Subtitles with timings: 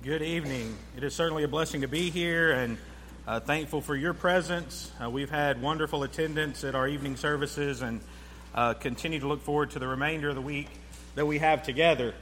[0.00, 0.76] Good evening.
[0.96, 2.78] It is certainly a blessing to be here and
[3.26, 4.92] uh, thankful for your presence.
[5.02, 8.00] Uh, we've had wonderful attendance at our evening services and
[8.54, 10.68] uh, continue to look forward to the remainder of the week
[11.16, 12.14] that we have together.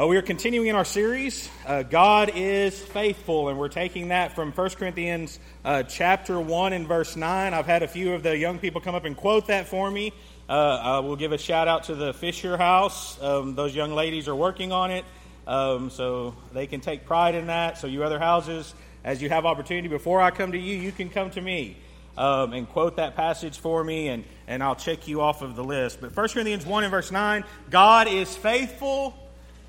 [0.00, 4.34] Uh, we are continuing in our series, uh, God is Faithful, and we're taking that
[4.34, 7.52] from 1 Corinthians uh, chapter 1 and verse 9.
[7.52, 10.14] I've had a few of the young people come up and quote that for me.
[10.48, 13.20] I will give a shout out to the Fisher House.
[13.22, 15.04] Um, those young ladies are working on it.
[15.46, 17.78] Um, so they can take pride in that.
[17.78, 18.72] So, you other houses,
[19.04, 21.76] as you have opportunity, before I come to you, you can come to me
[22.16, 25.64] um, and quote that passage for me, and, and I'll check you off of the
[25.64, 26.00] list.
[26.00, 29.14] But 1 Corinthians 1 and verse 9 God is faithful,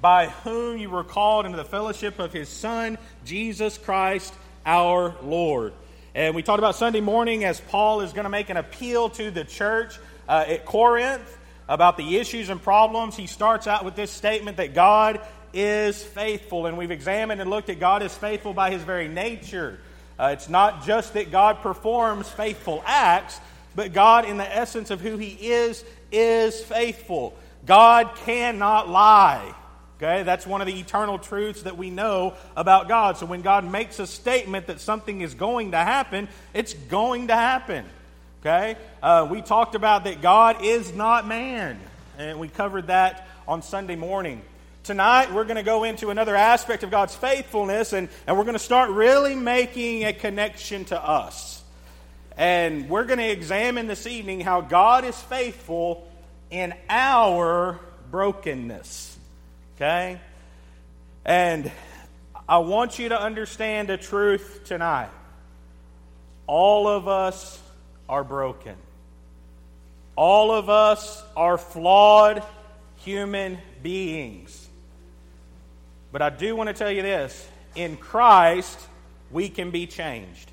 [0.01, 4.33] by whom you were called into the fellowship of his Son, Jesus Christ
[4.65, 5.73] our Lord.
[6.15, 9.31] And we talked about Sunday morning as Paul is going to make an appeal to
[9.31, 11.37] the church uh, at Corinth
[11.67, 13.15] about the issues and problems.
[13.15, 15.21] He starts out with this statement that God
[15.53, 16.65] is faithful.
[16.65, 19.79] And we've examined and looked at God is faithful by his very nature.
[20.19, 23.39] Uh, it's not just that God performs faithful acts,
[23.75, 27.35] but God, in the essence of who he is, is faithful.
[27.65, 29.55] God cannot lie.
[29.97, 33.17] Okay, that's one of the eternal truths that we know about God.
[33.17, 37.35] So when God makes a statement that something is going to happen, it's going to
[37.35, 37.85] happen.
[38.41, 41.79] Okay, uh, we talked about that God is not man,
[42.17, 44.41] and we covered that on Sunday morning.
[44.83, 48.51] Tonight, we're going to go into another aspect of God's faithfulness, and, and we're going
[48.51, 51.63] to start really making a connection to us.
[52.35, 56.05] And we're going to examine this evening how God is faithful
[56.51, 57.79] in our
[58.11, 59.17] brokenness.
[59.77, 60.19] Okay?
[61.23, 61.71] And
[62.49, 65.11] I want you to understand a truth tonight.
[66.45, 67.57] All of us
[68.09, 68.75] are broken.
[70.17, 72.43] All of us are flawed
[72.97, 74.59] human beings.
[76.13, 78.79] But I do want to tell you this in Christ,
[79.31, 80.49] we can be changed.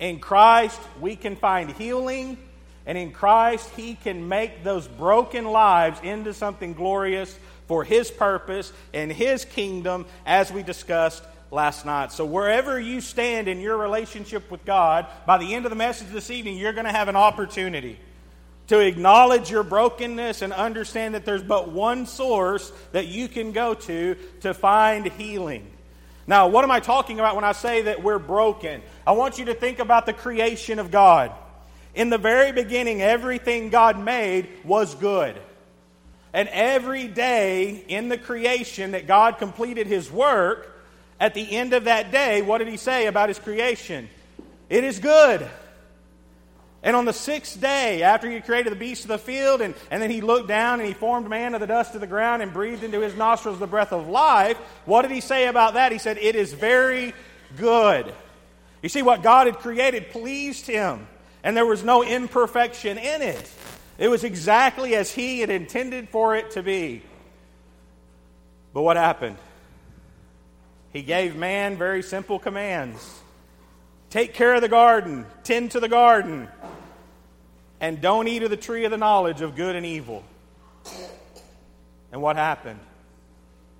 [0.00, 2.36] In Christ, we can find healing.
[2.84, 7.38] And in Christ, He can make those broken lives into something glorious
[7.68, 12.12] for His purpose and His kingdom, as we discussed last night.
[12.12, 16.08] So, wherever you stand in your relationship with God, by the end of the message
[16.08, 17.98] this evening, you're going to have an opportunity
[18.68, 23.74] to acknowledge your brokenness and understand that there's but one source that you can go
[23.74, 25.66] to to find healing.
[26.26, 28.82] Now, what am I talking about when I say that we're broken?
[29.06, 31.32] I want you to think about the creation of God.
[31.94, 35.40] In the very beginning, everything God made was good.
[36.32, 40.72] And every day in the creation that God completed his work,
[41.18, 44.08] at the end of that day, what did he say about his creation?
[44.68, 45.48] It is good.
[46.86, 50.00] And on the sixth day, after he created the beasts of the field, and, and
[50.00, 52.52] then he looked down and he formed man of the dust of the ground and
[52.52, 55.90] breathed into his nostrils the breath of life, what did he say about that?
[55.90, 57.12] He said, It is very
[57.56, 58.14] good.
[58.84, 61.08] You see, what God had created pleased him,
[61.42, 63.50] and there was no imperfection in it.
[63.98, 67.02] It was exactly as he had intended for it to be.
[68.72, 69.38] But what happened?
[70.92, 73.22] He gave man very simple commands
[74.08, 76.48] take care of the garden, tend to the garden,
[77.80, 80.24] and don't eat of the tree of the knowledge of good and evil.
[82.12, 82.80] And what happened?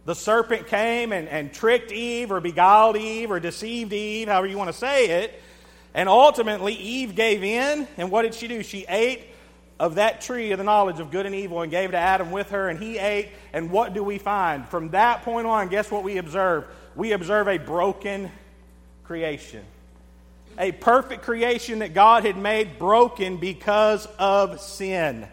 [0.04, 4.58] The serpent came and, and tricked Eve, or beguiled Eve, or deceived Eve, however you
[4.58, 5.42] want to say it.
[5.94, 7.88] And ultimately, Eve gave in.
[7.96, 8.62] And what did she do?
[8.62, 9.24] She ate
[9.80, 12.30] of that tree of the knowledge of good and evil and gave it to Adam
[12.30, 13.30] with her, and he ate.
[13.52, 14.68] And what do we find?
[14.68, 16.66] From that point on, guess what we observe?
[16.94, 18.30] We observe a broken
[19.04, 19.64] creation
[20.58, 25.28] a perfect creation that God had made broken because of sin.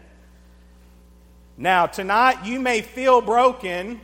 [1.56, 4.00] Now, tonight you may feel broken, and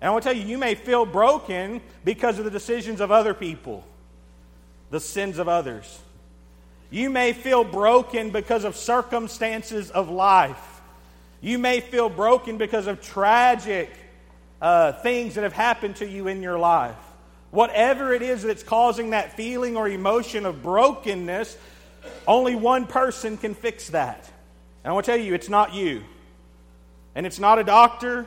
[0.00, 3.34] I want to tell you, you may feel broken because of the decisions of other
[3.34, 3.84] people,
[4.90, 6.00] the sins of others.
[6.90, 10.80] You may feel broken because of circumstances of life.
[11.40, 13.90] You may feel broken because of tragic
[14.60, 16.96] uh, things that have happened to you in your life.
[17.50, 21.56] Whatever it is that's causing that feeling or emotion of brokenness,
[22.26, 24.30] only one person can fix that.
[24.84, 26.04] And I want to tell you, it's not you.
[27.14, 28.26] And it's not a doctor,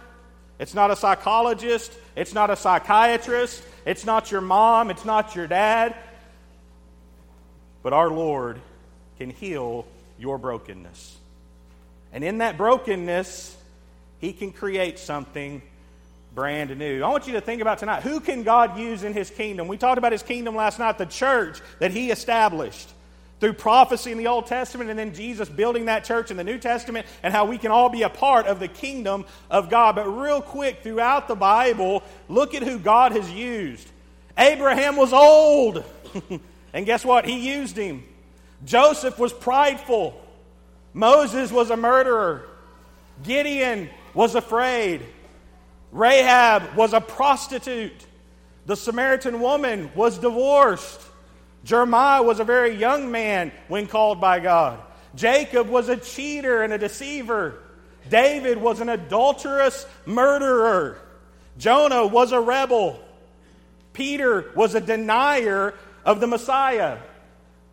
[0.60, 5.48] it's not a psychologist, it's not a psychiatrist, it's not your mom, it's not your
[5.48, 5.96] dad.
[7.84, 8.60] But our Lord
[9.18, 9.86] can heal
[10.20, 11.18] your brokenness.
[12.12, 13.56] And in that brokenness,
[14.20, 15.62] He can create something
[16.33, 17.04] brand new.
[17.04, 19.68] I want you to think about tonight who can God use in his kingdom?
[19.68, 22.89] We talked about his kingdom last night, the church that he established.
[23.42, 26.60] through prophecy in the Old Testament and then Jesus building that church in the New
[26.60, 29.95] Testament and how we can all be a part of the kingdom of God.
[29.95, 33.89] But real quick, throughout the Bible, look at who God has used.
[34.38, 35.84] Abraham was old,
[36.74, 37.25] and guess what?
[37.25, 38.04] He used him.
[38.63, 40.22] Joseph was prideful.
[40.94, 42.48] Moses was a murderer.
[43.24, 45.01] Gideon was afraid.
[45.92, 48.06] Rahab was a prostitute.
[48.66, 51.02] The Samaritan woman was divorced.
[51.64, 54.80] Jeremiah was a very young man when called by God.
[55.16, 57.62] Jacob was a cheater and a deceiver.
[58.10, 60.98] David was an adulterous murderer.
[61.58, 63.00] Jonah was a rebel.
[63.94, 65.74] Peter was a denier
[66.06, 66.98] of the Messiah.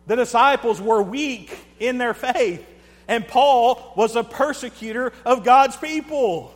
[0.07, 2.65] The disciples were weak in their faith.
[3.07, 6.53] And Paul was a persecutor of God's people.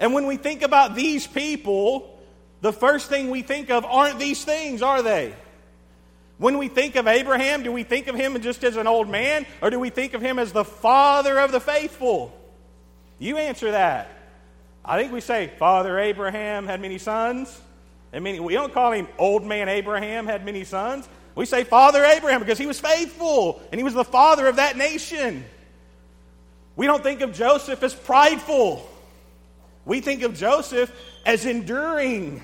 [0.00, 2.18] And when we think about these people,
[2.62, 5.34] the first thing we think of aren't these things, are they?
[6.38, 9.46] When we think of Abraham, do we think of him just as an old man,
[9.60, 12.34] or do we think of him as the father of the faithful?
[13.18, 14.10] You answer that.
[14.82, 17.60] I think we say, Father Abraham had many sons.
[18.12, 21.08] And many, we don't call him old man Abraham had many sons.
[21.34, 24.76] We say Father Abraham because he was faithful and he was the father of that
[24.76, 25.44] nation.
[26.74, 28.89] We don't think of Joseph as prideful.
[29.84, 30.92] We think of Joseph
[31.24, 32.42] as enduring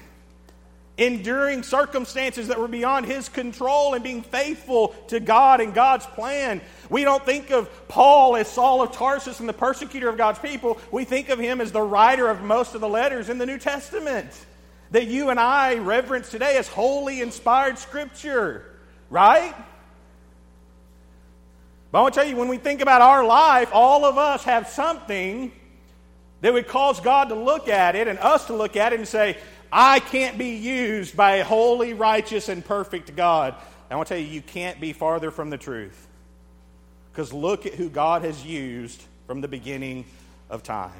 [0.98, 6.60] enduring circumstances that were beyond his control and being faithful to God and God's plan.
[6.88, 10.78] We don't think of Paul as Saul of Tarsus and the persecutor of God's people.
[10.90, 13.58] We think of him as the writer of most of the letters in the New
[13.58, 14.30] Testament
[14.92, 18.64] that you and I reverence today as holy, inspired scripture,
[19.10, 19.54] right?
[21.90, 24.44] But I want to tell you, when we think about our life, all of us
[24.44, 25.52] have something
[26.40, 29.08] that would cause God to look at it and us to look at it and
[29.08, 29.36] say,
[29.72, 33.54] I can't be used by a holy, righteous, and perfect God.
[33.90, 36.06] I want to tell you, you can't be farther from the truth.
[37.12, 40.04] Because look at who God has used from the beginning
[40.50, 40.92] of time.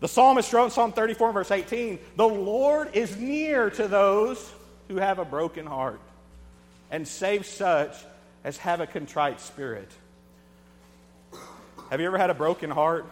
[0.00, 4.52] The psalmist wrote in Psalm 34, verse 18 The Lord is near to those
[4.86, 6.00] who have a broken heart
[6.90, 7.94] and save such
[8.44, 9.90] as have a contrite spirit.
[11.90, 13.06] Have you ever had a broken heart?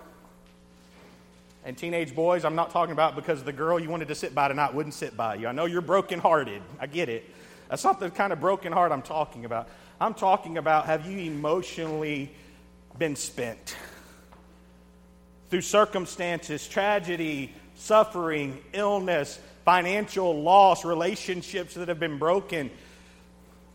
[1.66, 4.46] And teenage boys, I'm not talking about because the girl you wanted to sit by
[4.46, 5.48] tonight wouldn't sit by you.
[5.48, 6.62] I know you're brokenhearted.
[6.78, 7.28] I get it.
[7.68, 9.68] That's not the kind of broken heart I'm talking about.
[10.00, 12.30] I'm talking about have you emotionally
[12.96, 13.74] been spent
[15.50, 22.70] through circumstances, tragedy, suffering, illness, financial loss, relationships that have been broken,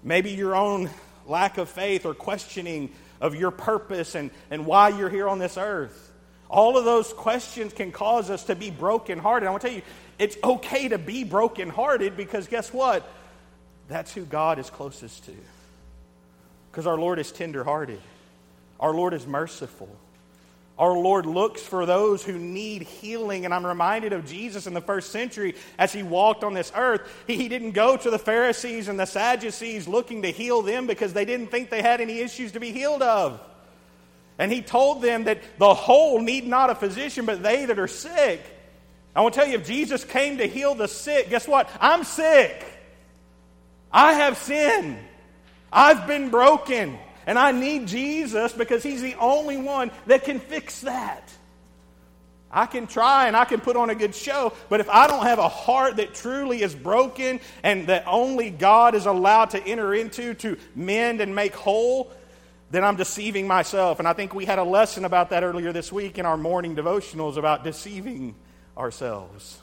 [0.01, 0.89] maybe your own
[1.27, 2.89] lack of faith or questioning
[3.19, 6.10] of your purpose and, and why you're here on this earth.
[6.51, 9.47] All of those questions can cause us to be brokenhearted.
[9.47, 9.83] I want to tell you,
[10.19, 13.09] it's okay to be brokenhearted because guess what?
[13.87, 15.31] That's who God is closest to.
[16.69, 18.01] Because our Lord is tenderhearted,
[18.79, 19.89] our Lord is merciful.
[20.77, 23.45] Our Lord looks for those who need healing.
[23.45, 27.01] And I'm reminded of Jesus in the first century as he walked on this earth.
[27.27, 31.13] He, he, didn't go to the Pharisees and the Sadducees looking to heal them because
[31.13, 33.39] they didn't think they had any issues to be healed of.
[34.41, 37.87] And he told them that the whole need not a physician, but they that are
[37.87, 38.41] sick.
[39.15, 41.69] I want to tell you, if Jesus came to heal the sick, guess what?
[41.79, 42.65] I'm sick.
[43.91, 44.97] I have sinned.
[45.71, 46.97] I've been broken.
[47.27, 51.31] And I need Jesus because he's the only one that can fix that.
[52.49, 55.23] I can try and I can put on a good show, but if I don't
[55.23, 59.93] have a heart that truly is broken and that only God is allowed to enter
[59.93, 62.11] into to mend and make whole,
[62.71, 63.99] then I'm deceiving myself.
[63.99, 66.75] And I think we had a lesson about that earlier this week in our morning
[66.75, 68.33] devotionals about deceiving
[68.77, 69.59] ourselves.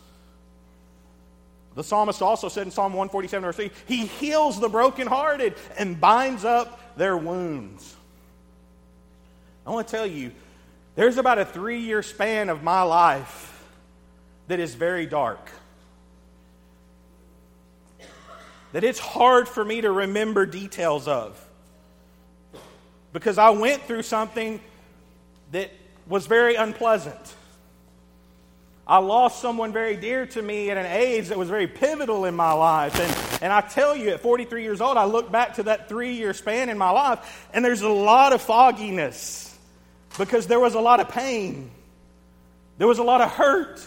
[1.74, 6.44] The psalmist also said in Psalm 147, verse 3, He heals the brokenhearted and binds
[6.44, 7.96] up their wounds.
[9.66, 10.32] I want to tell you,
[10.94, 13.64] there's about a three year span of my life
[14.48, 15.50] that is very dark.
[18.72, 21.42] That it's hard for me to remember details of
[23.12, 24.60] because I went through something
[25.52, 25.70] that
[26.06, 27.34] was very unpleasant.
[28.88, 32.34] I lost someone very dear to me at an age that was very pivotal in
[32.34, 32.98] my life.
[32.98, 36.14] And, and I tell you, at 43 years old, I look back to that three
[36.14, 39.54] year span in my life, and there's a lot of fogginess
[40.16, 41.70] because there was a lot of pain,
[42.78, 43.86] there was a lot of hurt.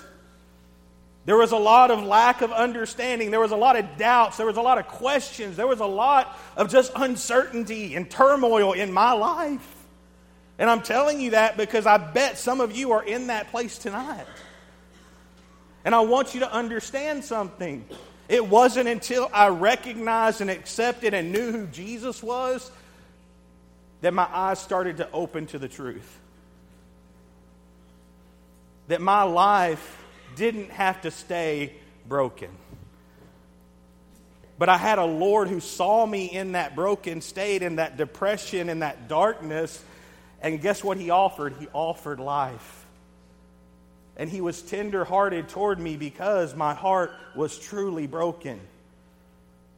[1.31, 3.31] There was a lot of lack of understanding.
[3.31, 4.35] There was a lot of doubts.
[4.35, 5.55] There was a lot of questions.
[5.55, 9.65] There was a lot of just uncertainty and turmoil in my life.
[10.59, 13.77] And I'm telling you that because I bet some of you are in that place
[13.77, 14.25] tonight.
[15.85, 17.85] And I want you to understand something.
[18.27, 22.69] It wasn't until I recognized and accepted and knew who Jesus was
[24.01, 26.19] that my eyes started to open to the truth.
[28.89, 29.99] That my life
[30.35, 31.73] didn't have to stay
[32.07, 32.49] broken.
[34.57, 38.69] But I had a Lord who saw me in that broken state, in that depression,
[38.69, 39.83] in that darkness.
[40.39, 41.55] And guess what He offered?
[41.59, 42.85] He offered life.
[44.17, 48.59] And He was tenderhearted toward me because my heart was truly broken.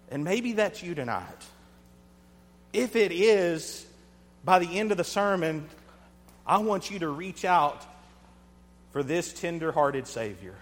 [0.10, 1.46] And maybe that's you tonight.
[2.74, 3.86] If it is,
[4.44, 5.70] by the end of the sermon,
[6.46, 7.86] I want you to reach out
[8.94, 10.56] for this tender-hearted Savior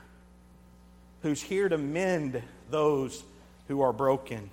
[1.22, 3.24] who's here to mend those
[3.68, 4.50] who are broken.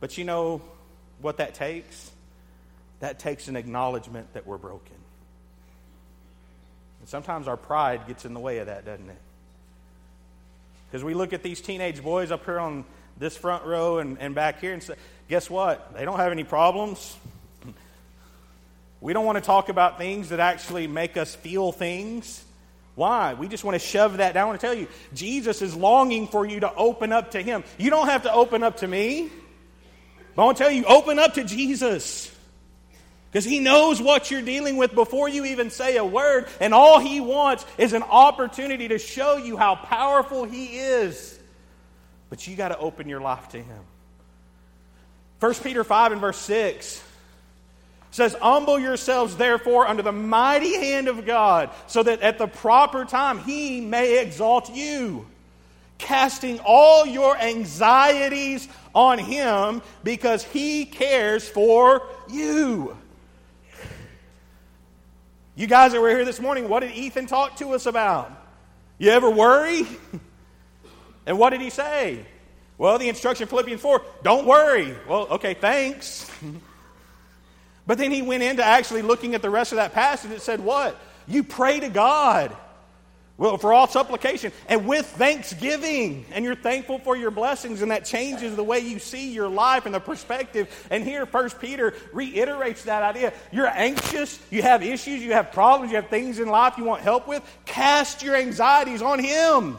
[0.00, 0.60] But you know
[1.20, 2.10] what that takes?
[3.00, 4.96] That takes an acknowledgement that we're broken.
[7.00, 9.18] And sometimes our pride gets in the way of that, doesn't it?
[10.90, 12.84] Because we look at these teenage boys up here on
[13.18, 14.94] this front row and, and back here and say,
[15.28, 15.94] guess what?
[15.94, 17.16] They don't have any problems.
[19.02, 22.42] We don't want to talk about things that actually make us feel things.
[22.94, 23.34] Why?
[23.34, 24.52] We just want to shove that down.
[24.52, 27.64] To tell you, Jesus is longing for you to open up to Him.
[27.78, 29.28] You don't have to open up to me.
[30.36, 32.32] But I want to tell you, open up to Jesus.
[33.28, 36.46] Because He knows what you're dealing with before you even say a word.
[36.60, 41.40] And all He wants is an opportunity to show you how powerful He is.
[42.30, 43.84] But you got to open your life to Him.
[45.40, 47.02] 1 Peter 5 and verse 6
[48.12, 53.04] says, Humble yourselves, therefore, under the mighty hand of God, so that at the proper
[53.04, 55.26] time he may exalt you,
[55.98, 62.96] casting all your anxieties on him because he cares for you.
[65.56, 68.30] You guys that were here this morning, what did Ethan talk to us about?
[68.98, 69.86] You ever worry?
[71.24, 72.26] And what did he say?
[72.78, 74.92] Well, the instruction Philippians 4, don't worry.
[75.08, 76.28] Well, okay, thanks.
[77.86, 80.60] But then he went into actually looking at the rest of that passage It said,
[80.60, 80.96] What?
[81.26, 82.56] You pray to God.
[83.38, 88.04] Well, for all supplication and with thanksgiving, and you're thankful for your blessings, and that
[88.04, 90.68] changes the way you see your life and the perspective.
[90.90, 93.32] And here, First Peter reiterates that idea.
[93.50, 97.02] You're anxious, you have issues, you have problems, you have things in life you want
[97.02, 97.42] help with.
[97.64, 99.78] Cast your anxieties on Him.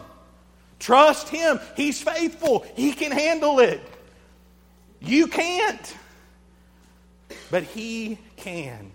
[0.79, 1.60] Trust Him.
[1.77, 3.81] He's faithful, He can handle it.
[5.00, 5.95] You can't.
[7.53, 8.91] But He can,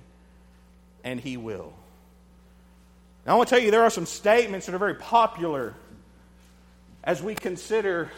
[1.04, 1.72] and He will.
[3.24, 5.74] Now, I want to tell you, there are some statements that are very popular
[7.04, 8.10] as we consider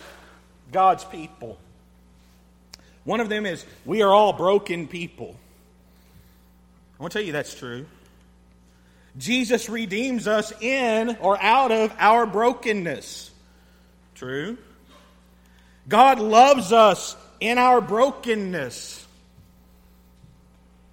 [0.73, 1.59] God's people.
[3.04, 5.37] One of them is, We are all broken people.
[6.99, 7.85] I want to tell you that's true.
[9.18, 13.30] Jesus redeems us in or out of our brokenness.
[14.14, 14.56] True.
[15.87, 19.00] God loves us in our brokenness.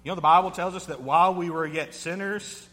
[0.08, 2.66] You know, the Bible tells us that while we were yet sinners,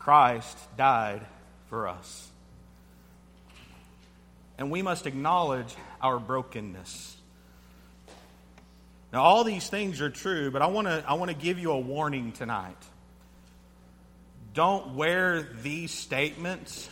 [0.00, 1.24] Christ died
[1.68, 2.28] for us.
[4.58, 7.16] And we must acknowledge our brokenness.
[9.12, 11.70] Now, all these things are true, but I want to I want to give you
[11.70, 12.82] a warning tonight.
[14.54, 16.90] Don't wear these statements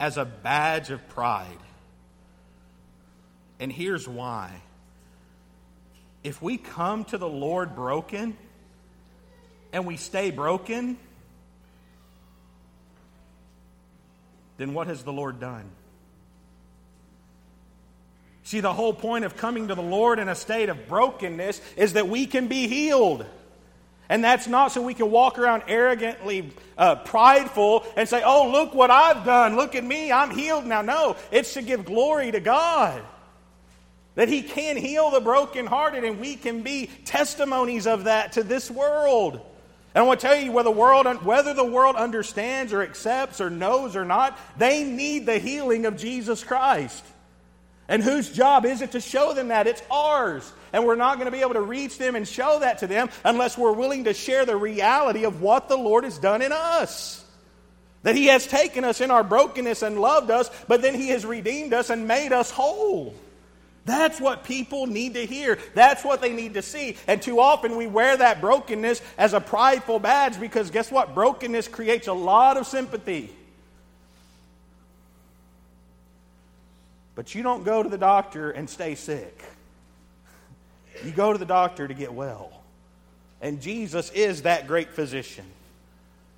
[0.00, 1.58] as a badge of pride.
[3.60, 4.62] And here's why
[6.24, 8.36] if we come to the Lord broken
[9.72, 10.96] and we stay broken,
[14.56, 15.70] then what has the Lord done?
[18.42, 21.92] See, the whole point of coming to the Lord in a state of brokenness is
[21.92, 23.26] that we can be healed.
[24.08, 28.74] And that's not so we can walk around arrogantly uh, prideful and say, oh, look
[28.74, 29.56] what I've done.
[29.56, 30.12] Look at me.
[30.12, 30.82] I'm healed now.
[30.82, 33.02] No, it's to give glory to God.
[34.14, 38.70] That He can heal the brokenhearted, and we can be testimonies of that to this
[38.70, 39.40] world.
[39.94, 43.40] And I want to tell you whether the, world, whether the world understands or accepts
[43.40, 47.04] or knows or not, they need the healing of Jesus Christ.
[47.86, 49.66] And whose job is it to show them that?
[49.66, 50.50] It's ours.
[50.72, 53.08] And we're not going to be able to reach them and show that to them
[53.24, 57.24] unless we're willing to share the reality of what the Lord has done in us.
[58.02, 61.24] That He has taken us in our brokenness and loved us, but then He has
[61.24, 63.14] redeemed us and made us whole.
[63.84, 65.58] That's what people need to hear.
[65.74, 66.96] That's what they need to see.
[67.06, 71.14] And too often we wear that brokenness as a prideful badge because guess what?
[71.14, 73.30] Brokenness creates a lot of sympathy.
[77.14, 79.44] But you don't go to the doctor and stay sick.
[81.04, 82.50] You go to the doctor to get well.
[83.40, 85.44] And Jesus is that great physician.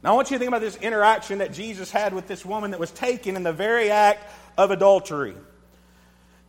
[0.03, 2.73] Now, I want you to think about this interaction that Jesus had with this woman
[2.73, 5.35] that was taken in the very act of adultery.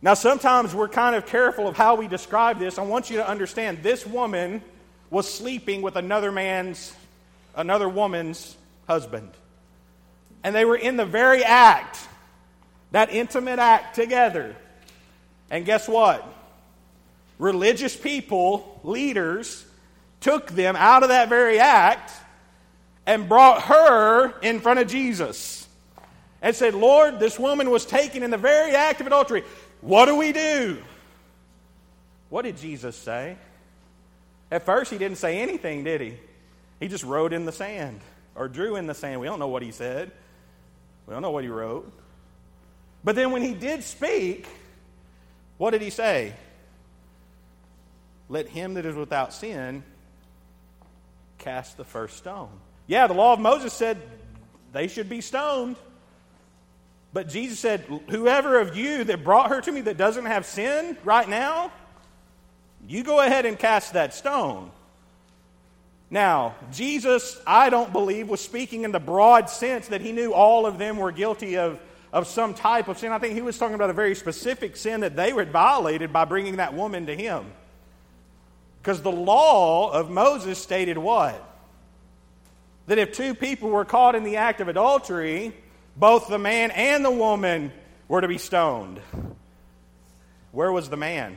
[0.00, 2.78] Now, sometimes we're kind of careful of how we describe this.
[2.78, 4.62] I want you to understand this woman
[5.10, 6.94] was sleeping with another man's,
[7.56, 9.30] another woman's husband.
[10.44, 11.98] And they were in the very act,
[12.92, 14.54] that intimate act together.
[15.50, 16.24] And guess what?
[17.38, 19.64] Religious people, leaders,
[20.20, 22.12] took them out of that very act
[23.06, 25.66] and brought her in front of Jesus
[26.40, 29.42] and said, Lord, this woman was taken in the very act of adultery.
[29.80, 30.78] What do we do?
[32.30, 33.36] What did Jesus say?
[34.50, 36.14] At first, he didn't say anything, did he?
[36.80, 38.00] He just wrote in the sand
[38.34, 39.20] or drew in the sand.
[39.20, 40.10] We don't know what he said,
[41.06, 41.90] we don't know what he wrote.
[43.04, 44.46] But then when he did speak,
[45.56, 46.34] what did he say?
[48.28, 49.82] Let him that is without sin
[51.38, 52.50] cast the first stone.
[52.86, 53.98] Yeah, the law of Moses said
[54.72, 55.76] they should be stoned.
[57.12, 60.96] But Jesus said, Whoever of you that brought her to me that doesn't have sin
[61.04, 61.72] right now,
[62.86, 64.70] you go ahead and cast that stone.
[66.10, 70.64] Now, Jesus, I don't believe, was speaking in the broad sense that he knew all
[70.64, 71.78] of them were guilty of,
[72.12, 73.12] of some type of sin.
[73.12, 76.24] I think he was talking about a very specific sin that they had violated by
[76.24, 77.44] bringing that woman to him.
[78.80, 81.44] Because the law of Moses stated what?
[82.86, 85.52] That if two people were caught in the act of adultery,
[85.98, 87.72] both the man and the woman
[88.06, 89.00] were to be stoned.
[90.52, 91.36] Where was the man?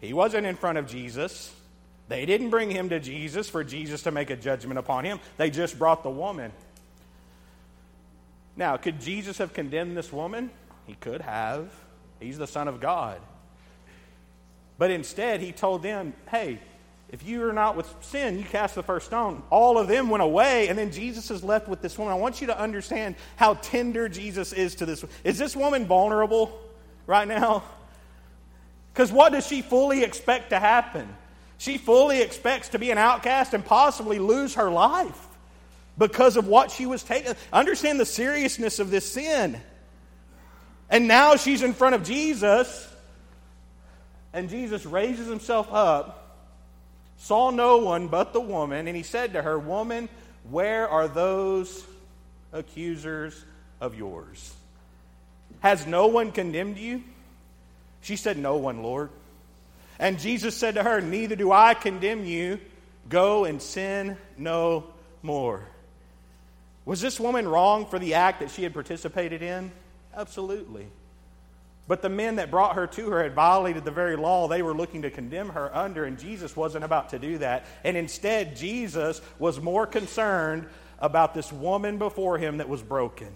[0.00, 1.52] He wasn't in front of Jesus.
[2.08, 5.20] They didn't bring him to Jesus for Jesus to make a judgment upon him.
[5.36, 6.52] They just brought the woman.
[8.56, 10.50] Now, could Jesus have condemned this woman?
[10.86, 11.70] He could have.
[12.20, 13.20] He's the Son of God.
[14.78, 16.60] But instead, he told them, hey,
[17.10, 19.42] if you are not with sin, you cast the first stone.
[19.50, 22.12] All of them went away, and then Jesus is left with this woman.
[22.12, 25.04] I want you to understand how tender Jesus is to this.
[25.22, 26.58] Is this woman vulnerable
[27.06, 27.62] right now?
[28.92, 31.08] Because what does she fully expect to happen?
[31.58, 35.26] She fully expects to be an outcast and possibly lose her life
[35.96, 37.34] because of what she was taking.
[37.52, 39.60] Understand the seriousness of this sin.
[40.90, 42.88] And now she's in front of Jesus,
[44.32, 46.15] and Jesus raises himself up
[47.18, 50.08] saw no one but the woman, and he said to her, Woman,
[50.50, 51.84] where are those
[52.52, 53.44] accusers
[53.80, 54.54] of yours?
[55.60, 57.02] Has no one condemned you?
[58.00, 59.10] She said, No one, Lord.
[59.98, 62.60] And Jesus said to her, Neither do I condemn you.
[63.08, 64.84] Go and sin no
[65.22, 65.66] more.
[66.84, 69.72] Was this woman wrong for the act that she had participated in?
[70.14, 70.86] Absolutely.
[71.88, 74.74] But the men that brought her to her had violated the very law they were
[74.74, 77.66] looking to condemn her under, and Jesus wasn't about to do that.
[77.84, 80.66] And instead, Jesus was more concerned
[80.98, 83.34] about this woman before him that was broken.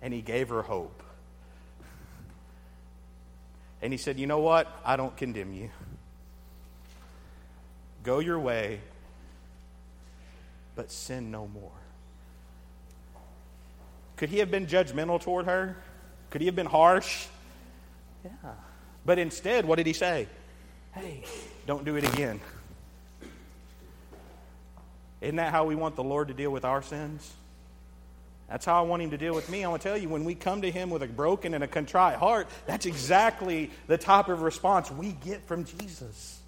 [0.00, 1.02] And he gave her hope.
[3.82, 4.80] And he said, You know what?
[4.84, 5.70] I don't condemn you.
[8.02, 8.80] Go your way,
[10.74, 11.72] but sin no more.
[14.16, 15.76] Could he have been judgmental toward her?
[16.30, 17.26] Could he have been harsh?
[18.24, 18.30] Yeah.
[19.04, 20.26] But instead, what did he say?
[20.92, 21.22] Hey,
[21.66, 22.40] don't do it again.
[25.20, 27.32] Isn't that how we want the Lord to deal with our sins?
[28.48, 29.64] That's how I want him to deal with me.
[29.64, 31.66] I want to tell you, when we come to him with a broken and a
[31.66, 36.40] contrite heart, that's exactly the type of response we get from Jesus.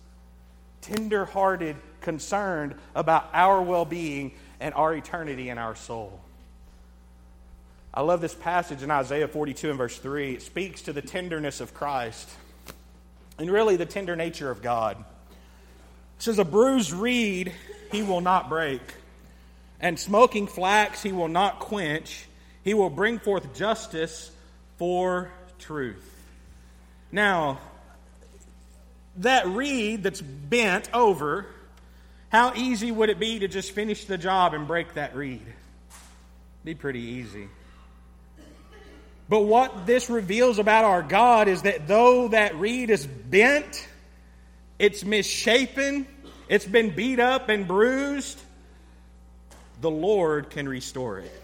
[0.81, 6.21] Tender hearted, concerned about our well being and our eternity and our soul.
[7.93, 10.35] I love this passage in Isaiah 42 and verse 3.
[10.35, 12.29] It speaks to the tenderness of Christ
[13.39, 14.99] and really the tender nature of God.
[14.99, 17.53] It says, A bruised reed
[17.91, 18.83] he will not break,
[19.81, 22.27] and smoking flax he will not quench.
[22.63, 24.31] He will bring forth justice
[24.77, 26.05] for truth.
[27.11, 27.61] Now,
[29.17, 31.47] that reed that's bent over,
[32.29, 35.47] how easy would it be to just finish the job and break that reed?
[36.65, 37.49] Be pretty easy.
[39.29, 43.87] But what this reveals about our God is that though that reed is bent,
[44.79, 46.07] it's misshapen,
[46.49, 48.41] it's been beat up and bruised,
[49.81, 51.43] the Lord can restore it.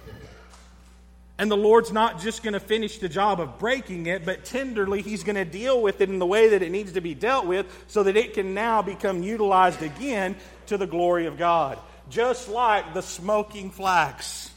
[1.37, 5.03] And the Lord's not just going to finish the job of breaking it, but tenderly,
[5.03, 7.45] He's going to deal with it in the way that it needs to be dealt
[7.45, 11.79] with so that it can now become utilized again to the glory of God.
[12.09, 14.51] Just like the smoking flax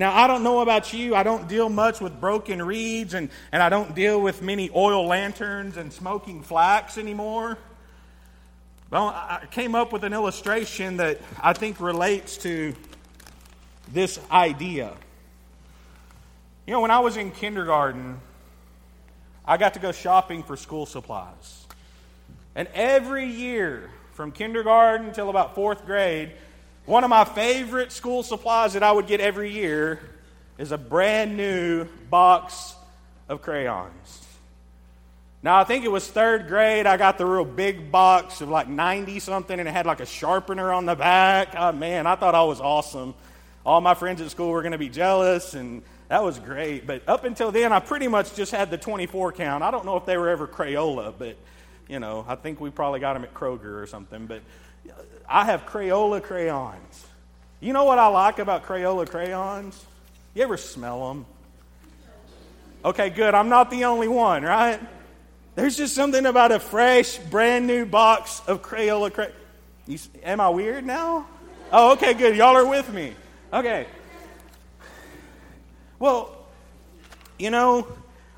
[0.00, 1.14] now, I don't know about you.
[1.14, 5.06] I don't deal much with broken reeds, and, and I don't deal with many oil
[5.06, 7.58] lanterns and smoking flax anymore.
[8.88, 12.74] Well, I came up with an illustration that I think relates to
[13.92, 14.94] this idea.
[16.66, 18.18] You know, when I was in kindergarten,
[19.44, 21.66] I got to go shopping for school supplies.
[22.54, 26.32] And every year, from kindergarten until about fourth grade,
[26.90, 30.00] one of my favorite school supplies that I would get every year
[30.58, 32.74] is a brand new box
[33.28, 34.26] of crayons.
[35.40, 36.86] Now, I think it was third grade.
[36.86, 40.06] I got the real big box of like 90 something, and it had like a
[40.06, 41.54] sharpener on the back.
[41.56, 43.14] Oh, man, I thought I was awesome.
[43.64, 46.88] All my friends at school were going to be jealous, and that was great.
[46.88, 49.62] But up until then, I pretty much just had the 24 count.
[49.62, 51.36] I don't know if they were ever Crayola, but,
[51.88, 54.26] you know, I think we probably got them at Kroger or something.
[54.26, 54.42] But
[55.30, 57.06] I have Crayola crayons.
[57.60, 59.82] You know what I like about Crayola crayons?
[60.34, 61.26] You ever smell them?
[62.84, 63.34] Okay, good.
[63.34, 64.80] I'm not the only one, right?
[65.54, 70.08] There's just something about a fresh, brand new box of Crayola crayons.
[70.24, 71.26] Am I weird now?
[71.70, 72.36] Oh, okay, good.
[72.36, 73.14] Y'all are with me.
[73.52, 73.86] Okay.
[76.00, 76.36] Well,
[77.38, 77.86] you know,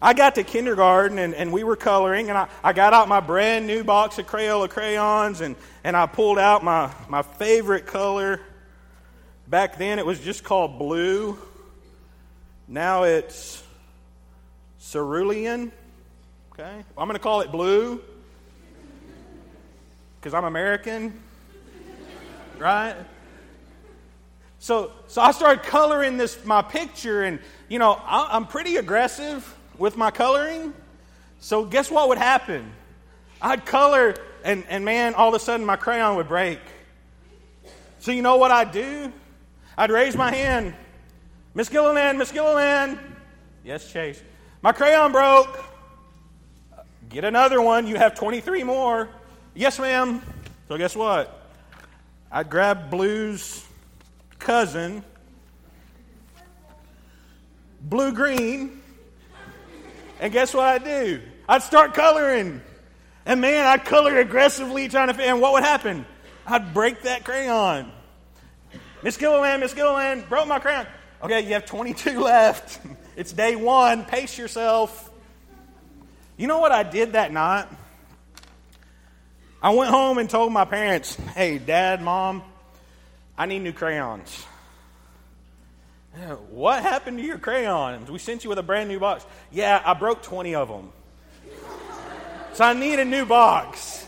[0.05, 3.21] I got to kindergarten and, and we were coloring, and I, I got out my
[3.21, 8.41] brand new box of Crayola crayons and, and I pulled out my, my favorite color.
[9.47, 11.39] Back then it was just called blue.
[12.67, 13.63] Now it's
[14.81, 15.71] cerulean.
[16.53, 16.85] Okay?
[16.99, 18.01] I'm going to call it blue
[20.19, 21.23] because I'm American.
[22.59, 22.97] Right?
[24.59, 27.39] So, so I started coloring this my picture, and
[27.69, 30.73] you know I, am pretty aggressive with my coloring.
[31.41, 32.73] So guess what would happen?
[33.41, 36.61] I'd color, and and man, all of a sudden my crayon would break.
[38.01, 39.13] So you know what I'd do?
[39.77, 40.75] I'd raise my hand,
[41.55, 42.99] Miss Gilliland, Miss Gilliland.
[43.65, 44.23] Yes, Chase.
[44.61, 45.65] My crayon broke.
[47.09, 47.87] Get another one.
[47.87, 49.09] You have 23 more.
[49.55, 50.23] Yes, ma'am.
[50.69, 51.51] So guess what?
[52.31, 53.67] I'd grab Blue's
[54.39, 55.05] cousin,
[57.81, 58.82] blue green,
[60.23, 61.21] and guess what I'd do?
[61.49, 62.63] I'd start coloring.
[63.27, 65.21] And man, I'd color aggressively trying to.
[65.21, 66.07] And what would happen?
[66.47, 67.91] I'd break that crayon.
[69.03, 70.87] Miss Gilliland, Miss Gilliland, broke my crayon.
[71.25, 72.79] Okay, you have 22 left.
[73.17, 74.05] It's day one.
[74.05, 75.11] Pace yourself.
[76.37, 77.67] You know what I did that night?
[79.61, 82.45] I went home and told my parents, hey, dad, mom,
[83.37, 84.47] I need new crayons.
[86.51, 88.11] What happened to your crayons?
[88.11, 89.25] We sent you with a brand new box.
[89.51, 90.93] Yeah, I broke 20 of them.
[92.55, 94.07] So I need a new box.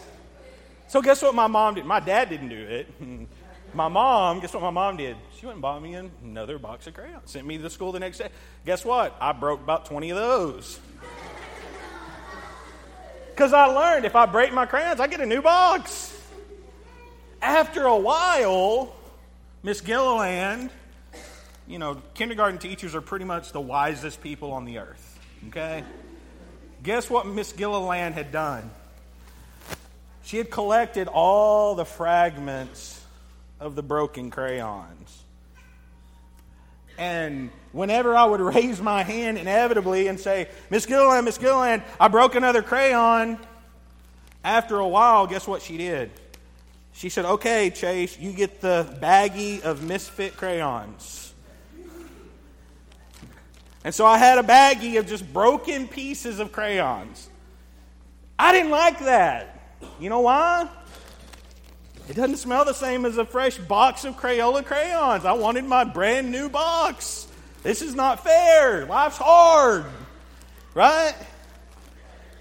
[0.86, 1.86] So guess what my mom did?
[1.86, 2.88] My dad didn't do it.
[3.74, 5.16] My mom, guess what my mom did?
[5.36, 7.28] She went and bought me another box of crayons.
[7.32, 8.28] Sent me to school the next day.
[8.64, 9.16] Guess what?
[9.20, 10.78] I broke about 20 of those.
[13.30, 16.16] Because I learned if I break my crayons, I get a new box.
[17.42, 18.94] After a while,
[19.64, 20.70] Miss Gilliland,
[21.66, 25.18] you know, kindergarten teachers are pretty much the wisest people on the earth.
[25.48, 25.85] Okay?
[26.83, 28.70] Guess what Miss Gilliland had done?
[30.24, 33.03] She had collected all the fragments
[33.61, 35.22] of the broken crayons.
[36.98, 42.09] And whenever I would raise my hand inevitably and say, Miss Gilliland, Miss Gilliland, I
[42.09, 43.38] broke another crayon,
[44.44, 46.11] after a while, guess what she did?
[46.92, 51.34] She said, Okay, Chase, you get the baggie of misfit crayons.
[53.85, 57.29] And so I had a baggie of just broken pieces of crayons.
[58.38, 59.77] I didn't like that.
[60.01, 60.68] You know why?
[62.09, 65.25] It doesn't smell the same as a fresh box of Crayola crayons.
[65.25, 67.29] I wanted my brand new box.
[67.62, 68.87] This is not fair.
[68.87, 69.87] Life's hard.
[70.75, 71.14] Right?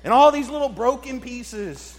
[0.03, 1.97] And all these little broken pieces.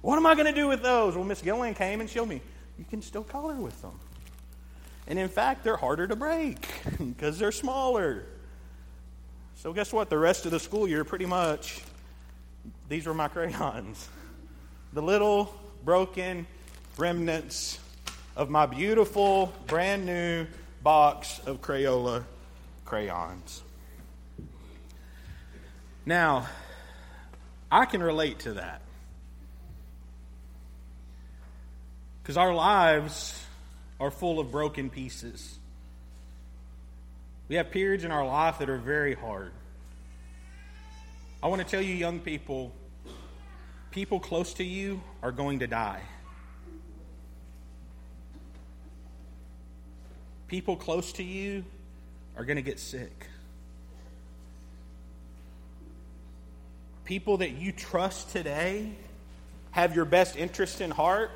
[0.00, 1.14] What am I going to do with those?
[1.14, 2.40] Well, Miss Gilliland came and showed me
[2.78, 3.98] you can still color with them.
[5.06, 6.66] And in fact, they're harder to break
[6.98, 8.24] because they're smaller.
[9.62, 10.10] So, guess what?
[10.10, 11.82] The rest of the school year, pretty much,
[12.88, 14.08] these were my crayons.
[14.92, 16.48] The little broken
[16.98, 17.78] remnants
[18.34, 20.48] of my beautiful, brand new
[20.82, 22.24] box of Crayola
[22.84, 23.62] crayons.
[26.04, 26.48] Now,
[27.70, 28.82] I can relate to that.
[32.20, 33.40] Because our lives
[34.00, 35.56] are full of broken pieces.
[37.52, 39.52] We have periods in our life that are very hard.
[41.42, 42.72] I want to tell you, young people,
[43.90, 46.00] people close to you are going to die.
[50.48, 51.62] People close to you
[52.38, 53.26] are going to get sick.
[57.04, 58.92] People that you trust today
[59.72, 61.30] have your best interest in heart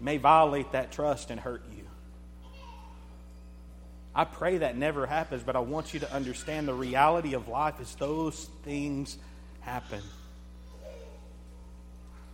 [0.00, 1.87] may violate that trust and hurt you.
[4.18, 7.80] I pray that never happens, but I want you to understand the reality of life
[7.80, 9.16] is those things
[9.60, 10.02] happen.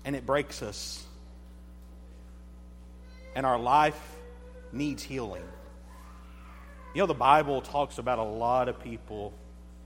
[0.03, 1.05] And it breaks us.
[3.37, 4.01] And our life
[4.73, 5.45] needs healing.
[6.95, 9.35] You know, the Bible talks about a lot of people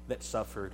[0.06, 0.70] that suffered.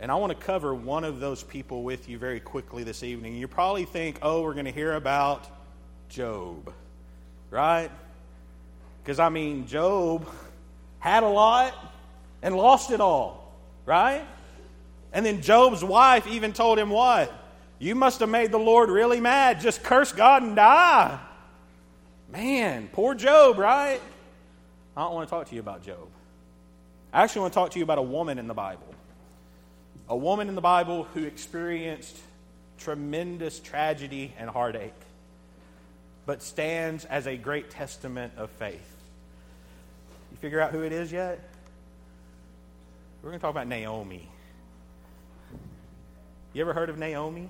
[0.00, 3.34] And I want to cover one of those people with you very quickly this evening.
[3.34, 5.46] You probably think, oh, we're going to hear about
[6.08, 6.72] Job,
[7.50, 7.90] right?
[9.02, 10.28] Because, I mean, Job
[10.98, 11.74] had a lot
[12.42, 13.52] and lost it all,
[13.86, 14.22] right?
[15.12, 17.32] And then Job's wife even told him what?
[17.78, 19.60] You must have made the Lord really mad.
[19.60, 21.18] Just curse God and die.
[22.30, 24.00] Man, poor Job, right?
[24.96, 26.06] I don't want to talk to you about Job.
[27.12, 28.86] I actually want to talk to you about a woman in the Bible.
[30.08, 32.16] A woman in the Bible who experienced
[32.78, 34.92] tremendous tragedy and heartache,
[36.30, 38.96] but stands as a great testament of faith.
[40.30, 41.40] You figure out who it is yet?
[43.20, 44.28] We're going to talk about Naomi.
[46.52, 47.40] You ever heard of Naomi?
[47.40, 47.48] You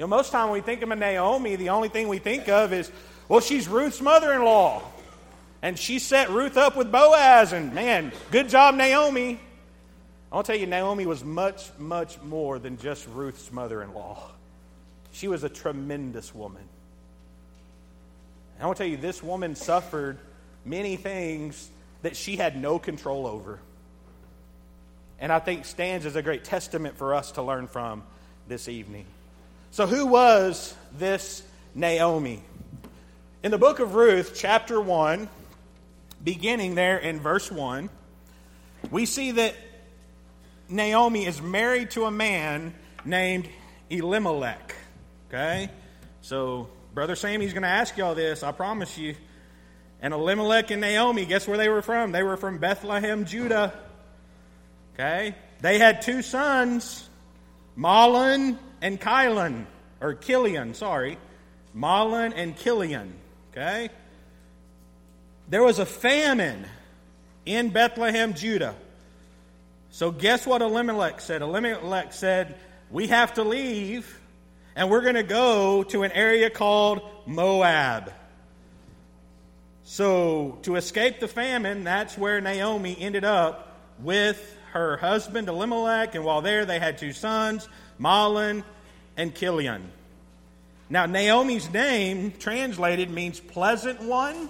[0.00, 2.92] know, most time when we think of Naomi, the only thing we think of is,
[3.26, 4.82] well, she's Ruth's mother in law.
[5.62, 9.40] And she set Ruth up with Boaz, and man, good job, Naomi.
[10.30, 14.30] I'll tell you, Naomi was much, much more than just Ruth's mother in law.
[15.14, 16.64] She was a tremendous woman.
[18.60, 20.18] I want to tell you, this woman suffered
[20.64, 21.68] many things
[22.02, 23.60] that she had no control over.
[25.20, 28.02] And I think stands as a great testament for us to learn from
[28.48, 29.06] this evening.
[29.70, 31.44] So, who was this
[31.76, 32.42] Naomi?
[33.44, 35.28] In the book of Ruth, chapter 1,
[36.24, 37.88] beginning there in verse 1,
[38.90, 39.54] we see that
[40.68, 42.74] Naomi is married to a man
[43.04, 43.48] named
[43.90, 44.74] Elimelech.
[45.28, 45.70] Okay?
[46.22, 49.14] So, Brother Sammy's going to ask y'all this, I promise you.
[50.00, 52.12] And Elimelech and Naomi, guess where they were from?
[52.12, 53.72] They were from Bethlehem, Judah.
[54.94, 55.34] Okay?
[55.60, 57.08] They had two sons,
[57.76, 59.64] Mahlon and Kylan,
[60.00, 61.18] or Chilion, sorry.
[61.74, 63.14] Mahlon and Chilion,
[63.50, 63.90] okay?
[65.48, 66.66] There was a famine
[67.44, 68.74] in Bethlehem, Judah.
[69.90, 71.42] So guess what Elimelech said?
[71.42, 72.56] Elimelech said,
[72.90, 74.20] We have to leave,
[74.76, 78.12] and we're going to go to an area called Moab.
[79.84, 86.24] So, to escape the famine, that's where Naomi ended up with her husband Elimelech, and
[86.24, 87.68] while there, they had two sons,
[88.00, 88.64] Mahlon
[89.16, 89.90] and Chilion.
[90.90, 94.48] Now, Naomi's name, translated, means pleasant one,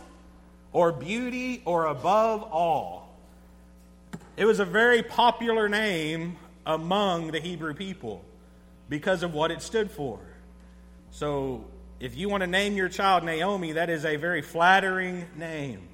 [0.73, 3.15] or beauty, or above all.
[4.37, 8.25] It was a very popular name among the Hebrew people
[8.89, 10.19] because of what it stood for.
[11.11, 11.65] So,
[12.01, 15.89] if you want to name your child Naomi, that is a very flattering name,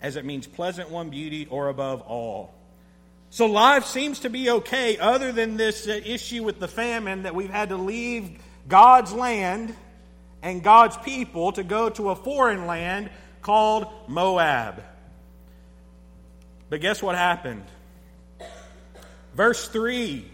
[0.00, 2.54] as it means pleasant one, beauty, or above all.
[3.32, 7.34] So life seems to be okay, other than this uh, issue with the famine that
[7.34, 8.38] we've had to leave
[8.68, 9.74] God's land
[10.42, 13.08] and God's people to go to a foreign land
[13.40, 14.82] called Moab.
[16.68, 17.64] But guess what happened?
[19.34, 20.28] Verse 3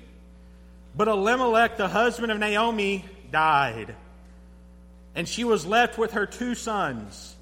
[0.97, 3.95] But Elimelech, the husband of Naomi, died,
[5.15, 7.37] and she was left with her two sons.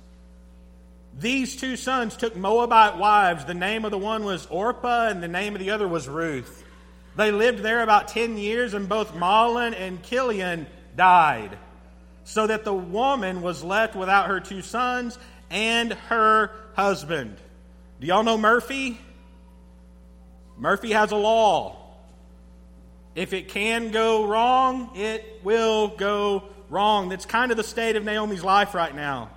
[1.18, 3.44] These two sons took Moabite wives.
[3.46, 6.64] The name of the one was Orpah, and the name of the other was Ruth.
[7.16, 11.56] They lived there about 10 years, and both Mahlon and Chilion died,
[12.24, 15.18] so that the woman was left without her two sons
[15.50, 17.38] and her husband.
[18.00, 19.00] Do y'all know Murphy?
[20.59, 21.86] Murphy has a law.
[23.16, 27.09] If it can go wrong, it will go wrong.
[27.09, 29.31] That's kind of the state of Naomi's life right now.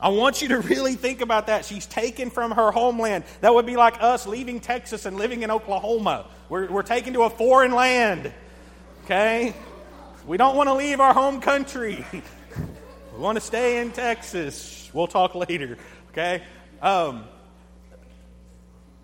[0.00, 1.64] I want you to really think about that.
[1.64, 3.24] She's taken from her homeland.
[3.40, 6.26] That would be like us leaving Texas and living in Oklahoma.
[6.48, 8.32] We're, we're taken to a foreign land.
[9.04, 9.54] Okay?
[10.24, 12.06] We don't want to leave our home country.
[12.12, 14.88] we want to stay in Texas.
[14.92, 15.78] We'll talk later.
[16.10, 16.44] Okay?
[16.80, 17.24] Um,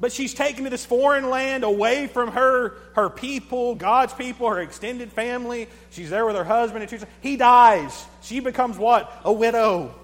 [0.00, 4.60] but she's taken to this foreign land away from her, her people, God's people, her
[4.60, 5.68] extended family.
[5.90, 7.10] She's there with her husband and two sons.
[7.20, 8.06] He dies.
[8.22, 9.12] She becomes what?
[9.24, 9.94] A widow.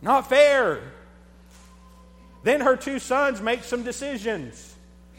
[0.00, 0.80] Not fair.
[2.42, 4.74] Then her two sons make some decisions.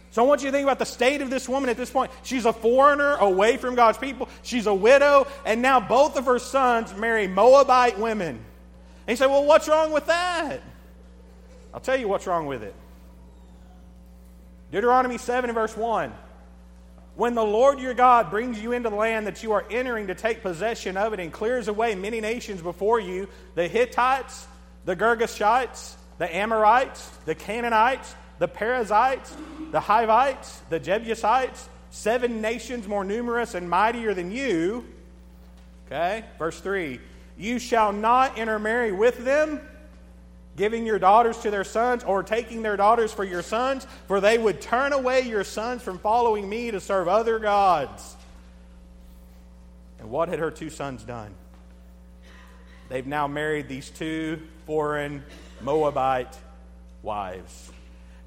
[0.10, 2.12] So I want you to think about the state of this woman at this point.
[2.24, 4.28] She's a foreigner away from God's people.
[4.42, 8.44] She's a widow, and now both of her sons marry Moabite women.
[9.08, 10.62] And you say, well, what's wrong with that?
[11.74, 12.76] I'll tell you what's wrong with it.
[14.72, 16.14] Deuteronomy 7 and verse 1.
[17.16, 20.16] when the Lord your God brings you into the land that you are entering to
[20.16, 24.48] take possession of it and clears away many nations before you the Hittites,
[24.86, 29.36] the Girgashites, the Amorites, the Canaanites, the Perizzites,
[29.72, 34.86] the Hivites, the Jebusites, seven nations more numerous and mightier than you.
[35.88, 37.00] Okay, verse 3
[37.38, 39.60] You shall not intermarry with them
[40.58, 44.38] giving your daughters to their sons or taking their daughters for your sons, for they
[44.38, 48.16] would turn away your sons from following me to serve other gods.
[50.00, 51.34] And what had her two sons done?
[52.90, 55.24] They've now married these two foreign
[55.62, 56.36] Moabite
[57.04, 57.72] wives.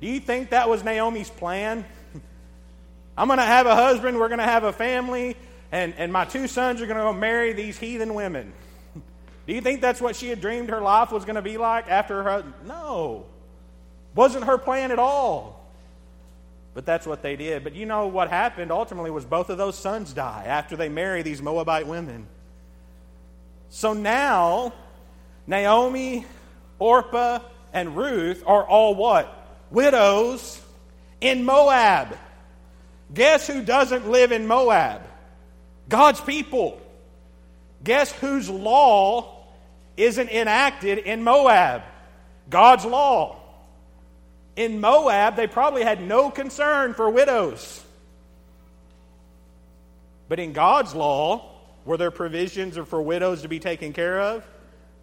[0.01, 1.85] Do you think that was Naomi's plan?
[3.19, 5.37] I'm going to have a husband, we're going to have a family,
[5.71, 8.53] and, and my two sons are going to go marry these heathen women.
[9.47, 11.89] Do you think that's what she had dreamed her life was going to be like
[11.89, 12.31] after her?
[12.31, 12.55] husband?
[12.67, 13.27] No.
[14.15, 15.65] Wasn't her plan at all.
[16.73, 17.63] But that's what they did.
[17.63, 21.23] But you know what happened ultimately was both of those sons die after they marry
[21.23, 22.27] these Moabite women.
[23.69, 24.73] So now,
[25.47, 26.27] Naomi,
[26.79, 27.41] Orpah,
[27.73, 29.47] and Ruth are all what?
[29.71, 30.61] Widows
[31.21, 32.17] in Moab.
[33.13, 35.03] Guess who doesn't live in Moab?
[35.89, 36.81] God's people.
[37.83, 39.34] Guess whose law
[39.97, 41.83] isn't enacted in Moab.
[42.51, 43.41] God's law.
[44.57, 47.83] In Moab, they probably had no concern for widows.
[50.29, 51.51] But in God's law,
[51.85, 54.47] were there provisions for widows to be taken care of?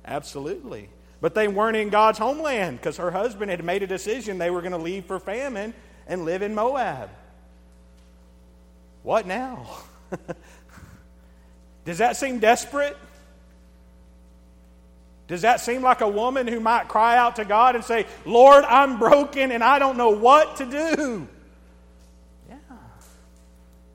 [0.05, 0.89] Absolutely.
[1.19, 4.61] But they weren't in God's homeland because her husband had made a decision they were
[4.61, 5.73] going to leave for famine
[6.07, 7.09] and live in Moab.
[9.03, 9.67] What now?
[11.85, 12.97] Does that seem desperate?
[15.31, 18.65] Does that seem like a woman who might cry out to God and say, Lord,
[18.65, 21.25] I'm broken and I don't know what to do?
[22.49, 22.57] Yeah.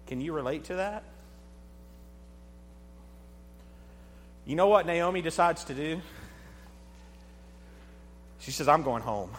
[0.06, 1.04] Can you relate to that?
[4.46, 6.00] You know what Naomi decides to do?
[8.38, 9.30] She says, I'm going home.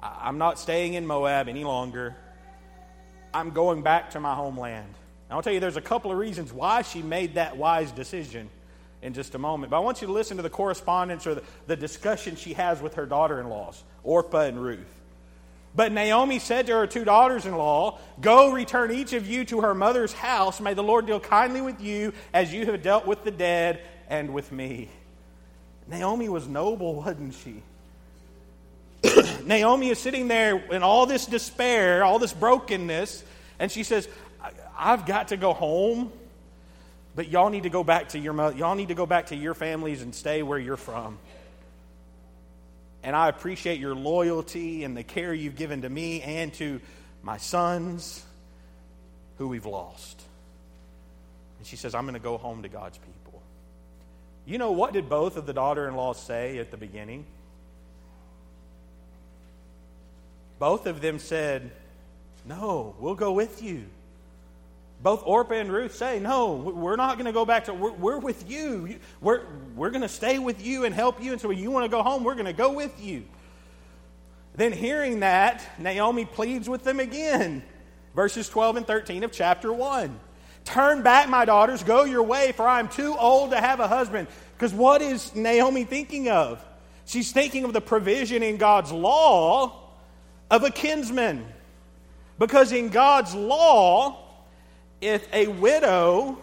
[0.00, 2.16] I'm not staying in Moab any longer.
[3.34, 4.94] I'm going back to my homeland.
[5.30, 8.48] I'll tell you, there's a couple of reasons why she made that wise decision
[9.02, 9.70] in just a moment.
[9.70, 12.80] But I want you to listen to the correspondence or the, the discussion she has
[12.80, 14.86] with her daughter in laws, Orpah and Ruth.
[15.74, 19.60] But Naomi said to her two daughters in law, Go return each of you to
[19.60, 20.60] her mother's house.
[20.60, 24.34] May the Lord deal kindly with you as you have dealt with the dead and
[24.34, 24.88] with me.
[25.86, 27.62] Naomi was noble, wasn't she?
[29.44, 33.22] Naomi is sitting there in all this despair, all this brokenness,
[33.58, 34.08] and she says,
[34.76, 36.12] I've got to go home.
[37.18, 39.52] But y'all need to go back to your y'all need to go back to your
[39.52, 41.18] families and stay where you're from.
[43.02, 46.80] And I appreciate your loyalty and the care you've given to me and to
[47.24, 48.24] my sons
[49.36, 50.22] who we've lost.
[51.58, 53.42] And she says, I'm going to go home to God's people.
[54.46, 57.26] You know, what did both of the daughter in laws say at the beginning?
[60.60, 61.72] Both of them said,
[62.44, 63.86] No, we'll go with you.
[65.00, 68.18] Both Orpah and Ruth say, No, we're not going to go back to, we're, we're
[68.18, 68.98] with you.
[69.20, 69.42] We're,
[69.76, 71.32] we're going to stay with you and help you.
[71.32, 73.24] And so when you want to go home, we're going to go with you.
[74.56, 77.62] Then, hearing that, Naomi pleads with them again.
[78.16, 80.18] Verses 12 and 13 of chapter 1.
[80.64, 83.86] Turn back, my daughters, go your way, for I am too old to have a
[83.86, 84.26] husband.
[84.56, 86.62] Because what is Naomi thinking of?
[87.04, 89.90] She's thinking of the provision in God's law
[90.50, 91.46] of a kinsman.
[92.38, 94.27] Because in God's law,
[95.00, 96.38] if a widow,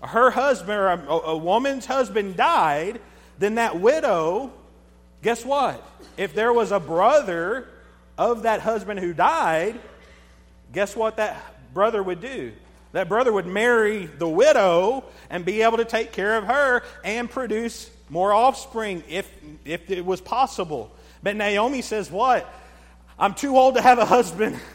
[0.00, 3.00] her husband, or a, a woman's husband died,
[3.38, 4.52] then that widow,
[5.22, 5.84] guess what?
[6.16, 7.68] If there was a brother
[8.16, 9.78] of that husband who died,
[10.72, 11.36] guess what that
[11.72, 12.52] brother would do?
[12.92, 17.30] That brother would marry the widow and be able to take care of her and
[17.30, 19.30] produce more offspring if,
[19.64, 20.90] if it was possible.
[21.22, 22.52] But Naomi says, What?
[23.18, 24.58] I'm too old to have a husband.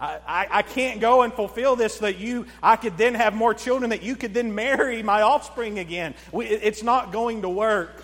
[0.00, 3.90] I, I, can't go and fulfill this that you, I could then have more children,
[3.90, 6.14] that you could then marry my offspring again.
[6.32, 8.02] We, it's not going to work.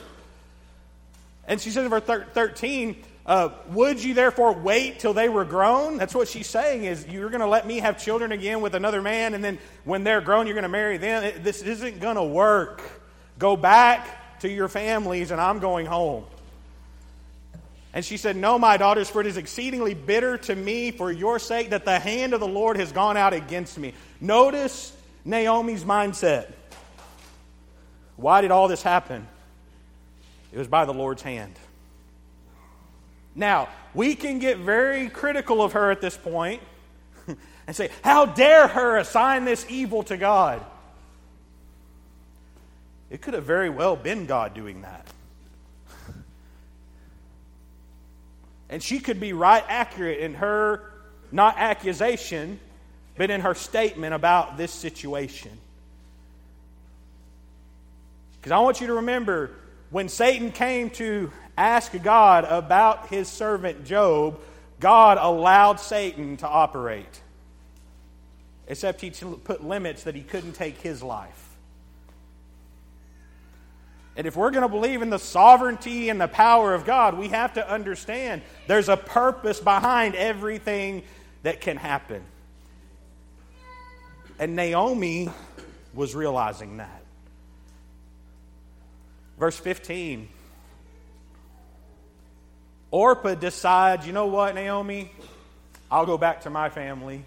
[1.49, 2.03] And she says in verse
[2.35, 5.97] 13, uh, would you therefore wait till they were grown?
[5.97, 9.01] That's what she's saying is you're going to let me have children again with another
[9.01, 11.43] man, and then when they're grown, you're going to marry them.
[11.43, 12.83] This isn't going to work.
[13.39, 16.25] Go back to your families, and I'm going home.
[17.97, 21.39] And she said, No, my daughters, for it is exceedingly bitter to me for your
[21.39, 23.95] sake that the hand of the Lord has gone out against me.
[24.21, 24.95] Notice
[25.25, 26.53] Naomi's mindset.
[28.17, 29.27] Why did all this happen?
[30.53, 31.55] It was by the Lord's hand.
[33.35, 36.61] Now, we can get very critical of her at this point
[37.67, 40.63] and say, How dare her assign this evil to God?
[43.09, 45.07] It could have very well been God doing that.
[48.69, 50.91] And she could be right accurate in her,
[51.31, 52.59] not accusation,
[53.17, 55.53] but in her statement about this situation.
[58.41, 59.51] Because I want you to remember
[59.91, 64.41] when Satan came to ask God about his servant Job,
[64.81, 67.21] God allowed Satan to operate.
[68.69, 71.46] Except he put limits that he couldn't take his life.
[74.17, 77.29] And if we're going to believe in the sovereignty and the power of God, we
[77.29, 81.03] have to understand there's a purpose behind everything
[81.43, 82.25] that can happen.
[84.39, 85.29] And Naomi
[85.93, 87.03] was realizing that.
[89.39, 90.29] Verse 15
[92.91, 95.11] Orpah decides, you know what, Naomi?
[95.91, 97.25] I'll go back to my family.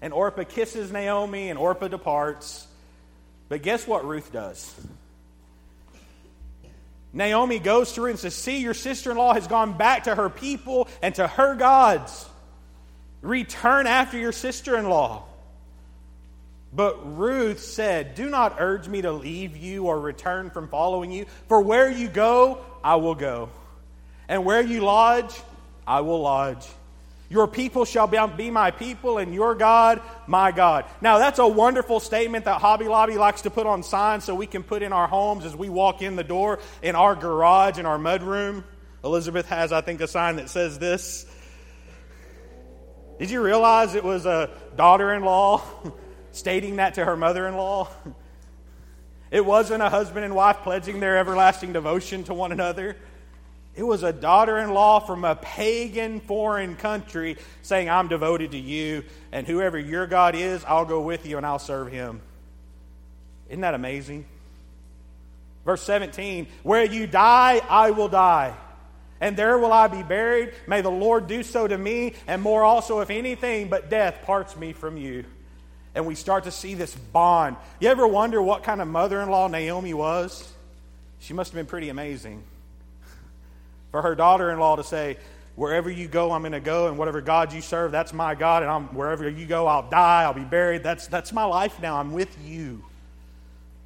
[0.00, 2.66] And Orpah kisses Naomi, and Orpah departs.
[3.48, 4.72] But guess what Ruth does?
[7.12, 10.14] Naomi goes to her and says, See, your sister in law has gone back to
[10.14, 12.26] her people and to her gods.
[13.20, 15.24] Return after your sister in law.
[16.72, 21.26] But Ruth said, Do not urge me to leave you or return from following you,
[21.48, 23.50] for where you go, I will go.
[24.28, 25.34] And where you lodge,
[25.86, 26.66] I will lodge.
[27.30, 30.84] Your people shall be my people, and your God, my God.
[31.00, 34.48] Now, that's a wonderful statement that Hobby Lobby likes to put on signs so we
[34.48, 37.86] can put in our homes as we walk in the door, in our garage, in
[37.86, 38.64] our mudroom.
[39.04, 41.24] Elizabeth has, I think, a sign that says this.
[43.20, 45.62] Did you realize it was a daughter in law
[46.32, 47.88] stating that to her mother in law?
[49.30, 52.96] It wasn't a husband and wife pledging their everlasting devotion to one another.
[53.80, 58.58] It was a daughter in law from a pagan foreign country saying, I'm devoted to
[58.58, 62.20] you, and whoever your God is, I'll go with you and I'll serve him.
[63.48, 64.26] Isn't that amazing?
[65.64, 68.54] Verse 17 Where you die, I will die,
[69.18, 70.52] and there will I be buried.
[70.66, 74.58] May the Lord do so to me, and more also, if anything but death parts
[74.58, 75.24] me from you.
[75.94, 77.56] And we start to see this bond.
[77.80, 80.52] You ever wonder what kind of mother in law Naomi was?
[81.20, 82.44] She must have been pretty amazing
[83.90, 85.16] for her daughter in law to say,
[85.56, 88.62] Wherever you go, I'm going to go, and whatever God you serve, that's my God,
[88.62, 90.82] and I'm, wherever you go, I'll die, I'll be buried.
[90.82, 91.98] That's, that's my life now.
[91.98, 92.82] I'm with you.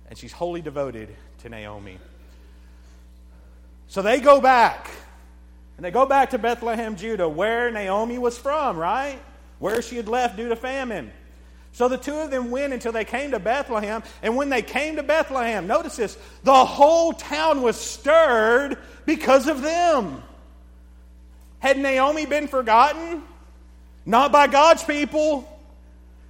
[0.08, 1.98] And she's wholly devoted to Naomi.
[3.88, 4.88] So they go back,
[5.76, 9.18] and they go back to Bethlehem, Judah, where Naomi was from, right?
[9.58, 11.10] Where she had left due to famine.
[11.74, 14.04] So the two of them went until they came to Bethlehem.
[14.22, 19.60] And when they came to Bethlehem, notice this the whole town was stirred because of
[19.60, 20.22] them.
[21.58, 23.24] Had Naomi been forgotten?
[24.06, 25.50] Not by God's people.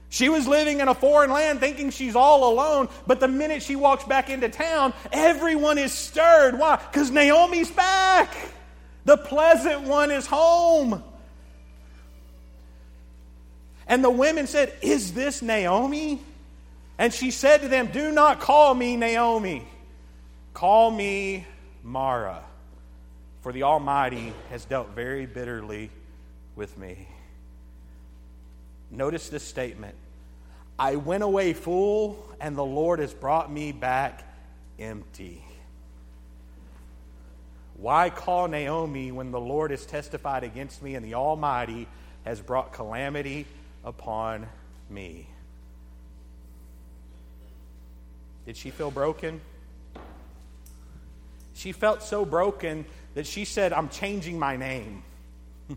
[0.09, 3.77] She was living in a foreign land thinking she's all alone, but the minute she
[3.77, 6.59] walks back into town, everyone is stirred.
[6.59, 6.77] Why?
[6.77, 8.33] Because Naomi's back.
[9.05, 11.03] The pleasant one is home.
[13.87, 16.21] And the women said, Is this Naomi?
[16.99, 19.67] And she said to them, Do not call me Naomi.
[20.53, 21.47] Call me
[21.83, 22.43] Mara,
[23.43, 25.91] for the Almighty has dealt very bitterly
[26.55, 27.09] with me.
[28.91, 29.97] Notice this statement
[30.79, 34.25] I went away full, and the Lord has brought me back
[34.79, 35.45] empty.
[37.77, 41.89] Why call Naomi when the Lord has testified against me and the Almighty
[42.25, 43.47] has brought calamity
[43.85, 44.49] upon
[44.89, 45.29] me.
[48.47, 49.41] Did she feel broken?
[51.55, 55.03] She felt so broken that she said, I'm changing my name.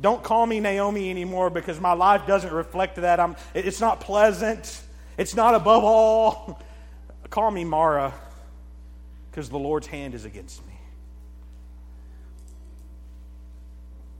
[0.00, 3.20] Don't call me Naomi anymore because my life doesn't reflect that.
[3.20, 4.80] I'm, it's not pleasant.
[5.18, 6.62] It's not above all.
[7.30, 8.14] Call me Mara
[9.30, 10.72] because the Lord's hand is against me.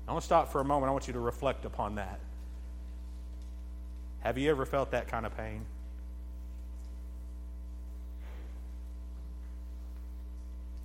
[0.09, 0.91] I want to stop for a moment.
[0.91, 2.19] I want you to reflect upon that.
[4.25, 5.67] Have you ever felt that kind of pain?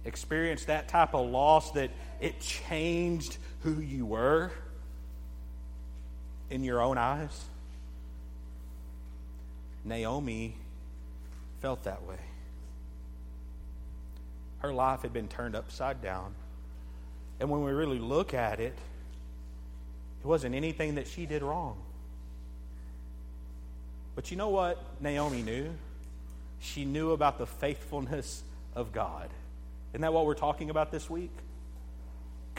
[0.04, 4.52] Experienced that type of loss that it changed who you were
[6.50, 7.46] in your own eyes?
[9.86, 10.56] Naomi
[11.62, 12.20] felt that way.
[14.60, 16.36] Her life had been turned upside down.
[17.40, 18.78] And when we really look at it,
[20.22, 21.78] it wasn't anything that she did wrong.
[24.20, 25.70] But you know what Naomi knew?
[26.60, 28.44] She knew about the faithfulness
[28.76, 29.30] of God.
[29.94, 31.32] Isn't that what we're talking about this week?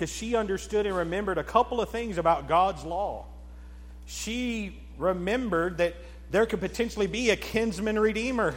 [0.00, 3.26] because she understood and remembered a couple of things about God's law.
[4.06, 5.94] She remembered that
[6.30, 8.54] there could potentially be a kinsman redeemer.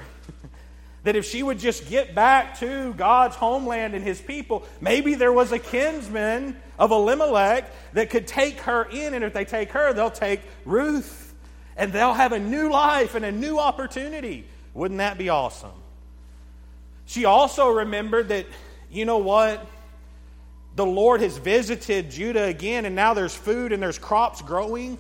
[1.04, 5.34] that if she would just get back to God's homeland and his people, maybe there
[5.34, 9.92] was a kinsman of Elimelech that could take her in, and if they take her,
[9.92, 11.23] they'll take Ruth,
[11.76, 14.46] and they'll have a new life and a new opportunity.
[14.74, 15.72] Wouldn't that be awesome?
[17.06, 18.46] She also remembered that,
[18.92, 19.66] you know what?
[20.76, 24.98] The Lord has visited Judah again, and now there's food and there's crops growing.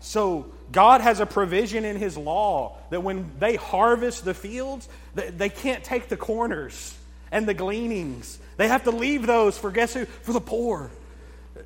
[0.00, 5.48] So God has a provision in His law that when they harvest the fields, they
[5.48, 6.96] can't take the corners
[7.32, 8.38] and the gleanings.
[8.56, 10.04] They have to leave those for guess who?
[10.04, 10.90] For the poor.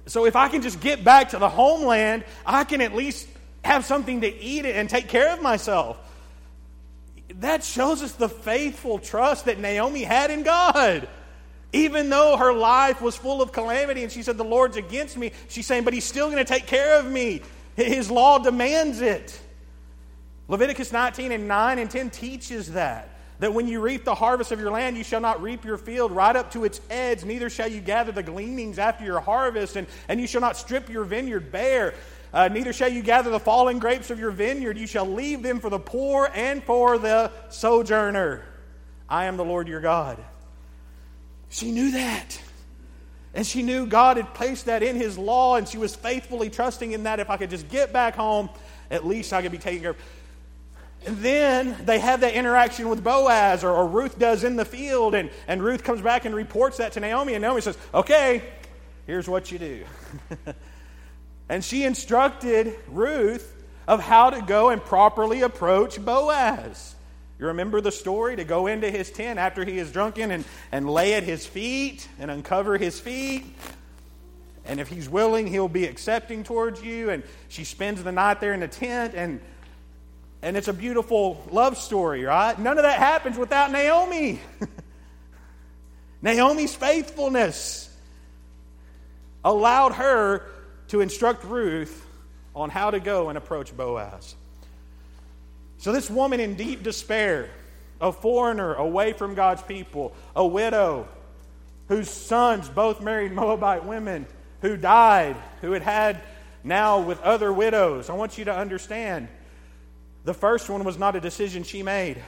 [0.06, 3.28] So if I can just get back to the homeland, I can at least
[3.64, 5.98] have something to eat and take care of myself.
[7.36, 11.08] That shows us the faithful trust that Naomi had in God.
[11.72, 15.32] Even though her life was full of calamity and she said, The Lord's against me,
[15.48, 17.42] she's saying, But He's still going to take care of me.
[17.76, 19.40] His law demands it.
[20.48, 23.08] Leviticus 19 and 9 and 10 teaches that.
[23.38, 26.12] That when you reap the harvest of your land, you shall not reap your field
[26.12, 29.86] right up to its edge, neither shall you gather the gleanings after your harvest, and,
[30.08, 31.94] and you shall not strip your vineyard bare.
[32.32, 34.78] Uh, neither shall you gather the fallen grapes of your vineyard.
[34.78, 38.44] You shall leave them for the poor and for the sojourner.
[39.08, 40.22] I am the Lord your God.
[41.48, 42.40] She knew that.
[43.34, 46.92] And she knew God had placed that in His law, and she was faithfully trusting
[46.92, 48.48] in that if I could just get back home,
[48.90, 49.96] at least I could be taken care of.
[51.06, 55.14] And then they have that interaction with Boaz, or, or, Ruth does in the field,
[55.14, 58.42] and, and Ruth comes back and reports that to Naomi, and Naomi says, Okay,
[59.06, 59.84] here's what you do.
[61.50, 63.56] and she instructed Ruth
[63.88, 66.94] of how to go and properly approach Boaz.
[67.40, 68.36] You remember the story?
[68.36, 72.06] To go into his tent after he is drunken and, and lay at his feet
[72.20, 73.44] and uncover his feet.
[74.64, 77.10] And if he's willing, he'll be accepting towards you.
[77.10, 79.40] And she spends the night there in the tent, and,
[80.42, 82.56] and it's a beautiful love story, right?
[82.56, 84.38] None of that happens without Naomi.
[86.22, 87.92] Naomi's faithfulness
[89.42, 90.46] allowed her
[90.90, 92.06] to instruct Ruth
[92.54, 94.34] on how to go and approach Boaz.
[95.78, 97.48] So, this woman in deep despair,
[98.00, 101.08] a foreigner away from God's people, a widow
[101.88, 104.26] whose sons both married Moabite women,
[104.62, 106.20] who died, who had had
[106.62, 108.10] now with other widows.
[108.10, 109.28] I want you to understand
[110.24, 112.22] the first one was not a decision she made.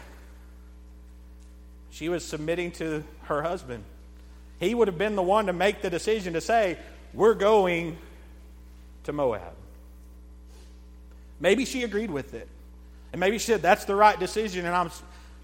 [1.91, 3.85] She was submitting to her husband.
[4.59, 6.79] He would have been the one to make the decision to say,
[7.13, 7.99] We're going
[9.05, 9.55] to Moab.
[11.41, 12.49] Maybe she agreed with it.
[13.13, 14.65] And maybe she said, that's the right decision.
[14.65, 14.91] And I'm,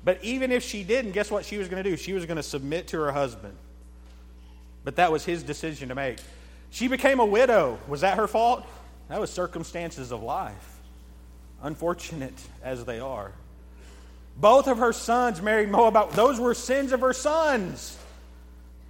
[0.04, 1.96] but even if she didn't, guess what she was going to do?
[1.96, 3.56] She was going to submit to her husband.
[4.84, 6.18] But that was his decision to make.
[6.70, 7.78] She became a widow.
[7.88, 8.64] Was that her fault?
[9.08, 10.78] That was circumstances of life,
[11.62, 13.32] unfortunate as they are.
[14.36, 16.10] Both of her sons married Moabite.
[16.12, 17.98] Those were sins of her sons.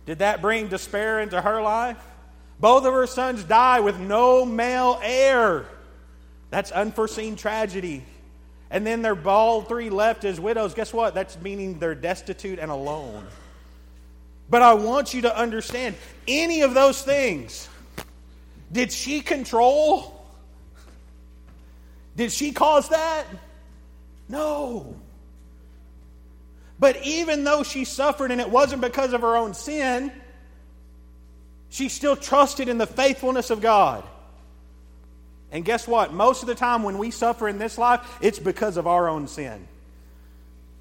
[0.07, 1.97] Did that bring despair into her life?
[2.61, 5.67] Both of her sons die with no male heir.
[6.51, 8.05] That's unforeseen tragedy
[8.71, 11.15] and then they're all three left as widows, guess what?
[11.15, 13.27] That's meaning they're destitute and alone.
[14.51, 15.95] But I want you to understand
[16.27, 17.69] any of those things,
[18.71, 20.15] did she control?
[22.17, 23.25] Did she cause that?
[24.29, 24.97] No.
[26.79, 30.13] But even though she suffered and it wasn't because of her own sin,
[31.71, 34.05] she still trusted in the faithfulness of God.
[35.51, 36.13] And guess what?
[36.13, 39.29] Most of the time when we suffer in this life, it's because of our own
[39.29, 39.67] sin.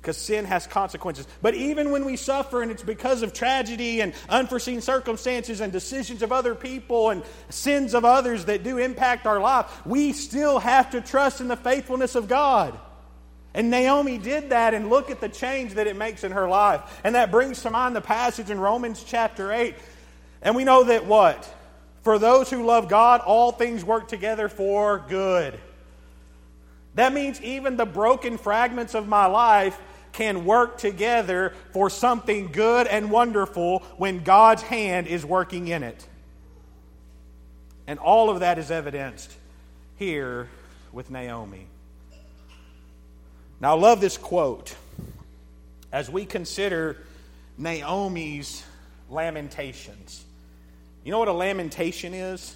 [0.01, 1.27] Because sin has consequences.
[1.41, 6.21] But even when we suffer and it's because of tragedy and unforeseen circumstances and decisions
[6.21, 10.91] of other people and sins of others that do impact our life, we still have
[10.91, 12.77] to trust in the faithfulness of God.
[13.53, 17.01] And Naomi did that, and look at the change that it makes in her life.
[17.03, 19.73] And that brings to mind the passage in Romans chapter 8.
[20.41, 21.53] And we know that what?
[22.03, 25.59] For those who love God, all things work together for good.
[26.95, 29.79] That means even the broken fragments of my life
[30.13, 36.07] can work together for something good and wonderful when God's hand is working in it.
[37.85, 39.31] And all of that is evidenced
[39.97, 40.49] here
[40.91, 41.67] with Naomi.
[43.59, 44.75] Now, I love this quote
[45.91, 46.97] as we consider
[47.57, 48.63] Naomi's
[49.09, 50.25] lamentations.
[51.07, 52.53] You know what a lamentation is?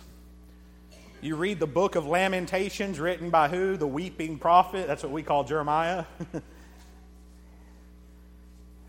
[1.21, 3.77] You read the book of Lamentations written by who?
[3.77, 4.87] The weeping prophet.
[4.87, 6.03] That's what we call Jeremiah.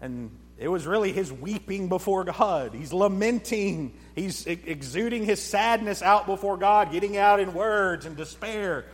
[0.00, 2.74] And it was really his weeping before God.
[2.74, 3.94] He's lamenting.
[4.16, 8.84] He's exuding his sadness out before God, getting out in words and despair.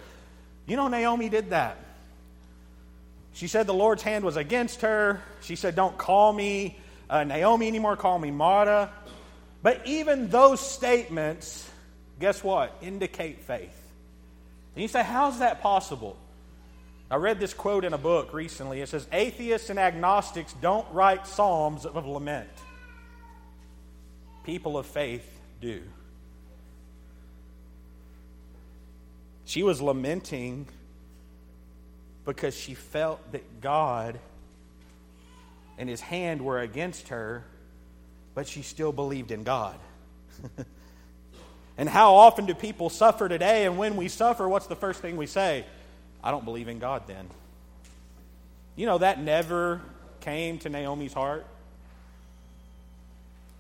[0.66, 1.78] You know, Naomi did that.
[3.32, 5.22] She said the Lord's hand was against her.
[5.40, 6.76] She said, Don't call me
[7.08, 8.92] uh, Naomi anymore, call me Mara.
[9.62, 11.68] But even those statements,
[12.20, 12.76] guess what?
[12.80, 13.76] Indicate faith.
[14.74, 16.16] And you say, How's that possible?
[17.11, 18.80] I read this quote in a book recently.
[18.80, 22.50] It says, Atheists and agnostics don't write psalms of lament.
[24.44, 25.26] People of faith
[25.61, 25.82] do.
[29.46, 30.66] She was lamenting
[32.26, 34.20] because she felt that God
[35.78, 37.44] and his hand were against her,
[38.39, 39.74] but she still believed in God.
[41.76, 43.66] and how often do people suffer today?
[43.66, 45.64] And when we suffer, what's the first thing we say?
[46.22, 47.28] I don't believe in God then.
[48.76, 49.80] You know, that never
[50.20, 51.47] came to Naomi's heart.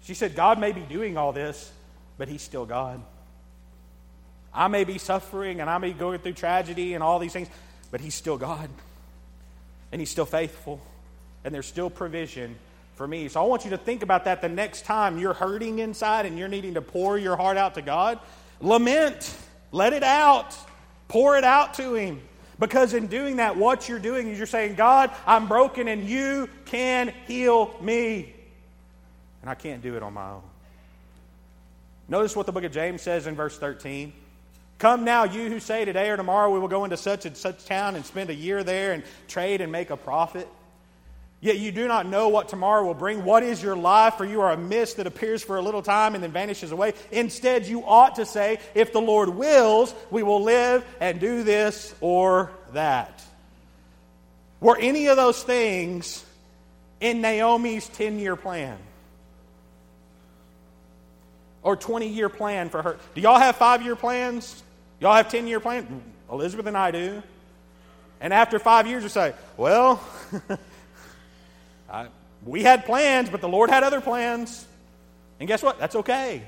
[0.04, 1.72] She said, God may be doing all this,
[2.16, 3.02] but He's still God.
[4.54, 7.48] I may be suffering and I may be going through tragedy and all these things,
[7.90, 8.70] but He's still God.
[9.90, 10.80] And He's still faithful.
[11.44, 12.54] And there's still provision
[12.98, 13.28] for me.
[13.28, 16.36] So I want you to think about that the next time you're hurting inside and
[16.36, 18.18] you're needing to pour your heart out to God.
[18.60, 19.34] Lament,
[19.70, 20.54] let it out,
[21.06, 22.20] pour it out to Him.
[22.58, 26.50] Because in doing that, what you're doing is you're saying, God, I'm broken and you
[26.64, 28.34] can heal me.
[29.42, 30.42] And I can't do it on my own.
[32.08, 34.12] Notice what the book of James says in verse 13.
[34.78, 37.64] Come now, you who say today or tomorrow we will go into such and such
[37.64, 40.48] town and spend a year there and trade and make a profit.
[41.40, 43.24] Yet you do not know what tomorrow will bring.
[43.24, 44.14] What is your life?
[44.14, 46.94] For you are a mist that appears for a little time and then vanishes away.
[47.12, 51.94] Instead, you ought to say, If the Lord wills, we will live and do this
[52.00, 53.22] or that.
[54.60, 56.24] Were any of those things
[57.00, 58.76] in Naomi's 10 year plan?
[61.62, 62.98] Or 20 year plan for her?
[63.14, 64.60] Do y'all have five year plans?
[64.98, 65.88] Y'all have 10 year plans?
[66.30, 67.22] Elizabeth and I do.
[68.20, 70.02] And after five years, you say, Well,
[72.44, 74.66] we had plans, but the Lord had other plans.
[75.40, 75.78] And guess what?
[75.78, 76.42] That's okay.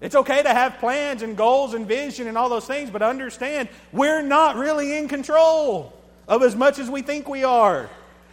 [0.00, 3.68] It's okay to have plans and goals and vision and all those things, but understand
[3.92, 5.92] we're not really in control
[6.26, 7.90] of as much as we think we are.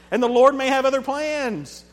[0.09, 1.83] And the Lord may have other plans.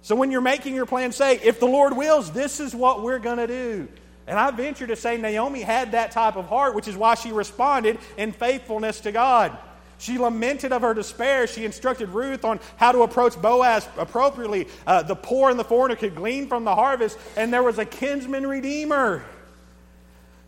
[0.00, 3.18] So when you're making your plan, say, if the Lord wills, this is what we're
[3.18, 3.88] going to do.
[4.26, 7.32] And I venture to say Naomi had that type of heart, which is why she
[7.32, 9.56] responded in faithfulness to God.
[9.98, 11.48] She lamented of her despair.
[11.48, 14.68] She instructed Ruth on how to approach Boaz appropriately.
[14.86, 17.84] Uh, the poor and the foreigner could glean from the harvest, and there was a
[17.84, 19.24] kinsman redeemer.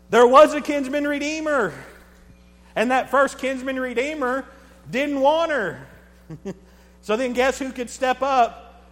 [0.09, 1.73] There was a kinsman redeemer.
[2.75, 4.45] And that first kinsman redeemer
[4.89, 5.85] didn't want her.
[7.01, 8.85] so then, guess who could step up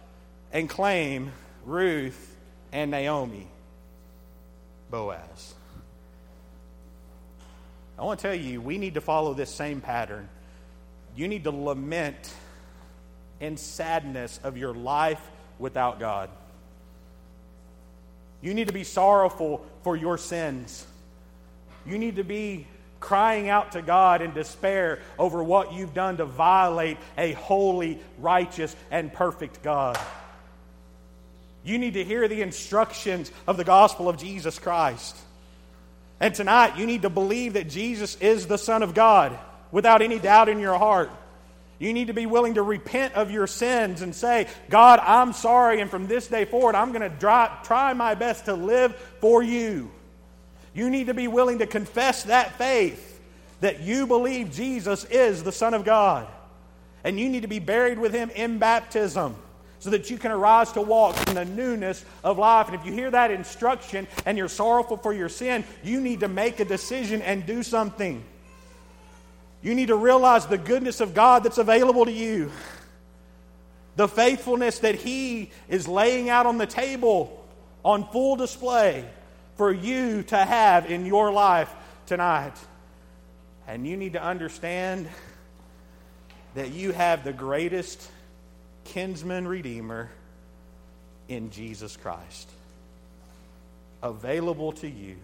[0.52, 1.32] and claim
[1.64, 2.36] Ruth
[2.70, 3.46] and Naomi?
[4.90, 5.54] Boaz.
[7.98, 10.28] I want to tell you, we need to follow this same pattern
[11.16, 12.32] you need to lament
[13.40, 15.20] in sadness of your life
[15.58, 16.30] without God.
[18.42, 20.86] You need to be sorrowful for your sins.
[21.86, 22.66] You need to be
[23.00, 28.74] crying out to God in despair over what you've done to violate a holy, righteous,
[28.90, 29.98] and perfect God.
[31.64, 35.16] You need to hear the instructions of the gospel of Jesus Christ.
[36.18, 39.38] And tonight, you need to believe that Jesus is the Son of God
[39.72, 41.10] without any doubt in your heart.
[41.78, 45.80] You need to be willing to repent of your sins and say, God, I'm sorry,
[45.80, 49.90] and from this day forward, I'm going to try my best to live for you.
[50.74, 53.10] You need to be willing to confess that faith
[53.60, 56.26] that you believe Jesus is the Son of God.
[57.02, 59.36] And you need to be buried with Him in baptism
[59.78, 62.66] so that you can arise to walk in the newness of life.
[62.66, 66.28] And if you hear that instruction and you're sorrowful for your sin, you need to
[66.28, 68.22] make a decision and do something.
[69.62, 72.50] You need to realize the goodness of God that's available to you,
[73.96, 77.44] the faithfulness that He is laying out on the table
[77.84, 79.04] on full display
[79.56, 81.70] for you to have in your life
[82.06, 82.54] tonight.
[83.66, 85.08] And you need to understand
[86.54, 88.10] that you have the greatest
[88.84, 90.10] kinsman redeemer
[91.28, 92.48] in Jesus Christ
[94.02, 95.16] available to you,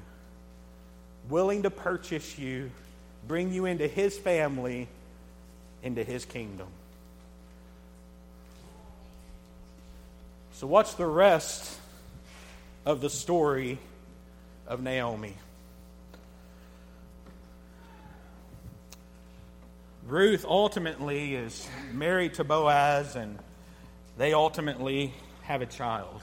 [1.28, 2.70] willing to purchase you
[3.26, 4.88] bring you into his family,
[5.82, 6.68] into his kingdom.
[10.52, 11.78] So, what's the rest
[12.86, 13.78] of the story
[14.66, 15.34] of Naomi?
[20.06, 23.38] Ruth ultimately is married to Boaz, and
[24.16, 25.12] they ultimately
[25.42, 26.22] have a child.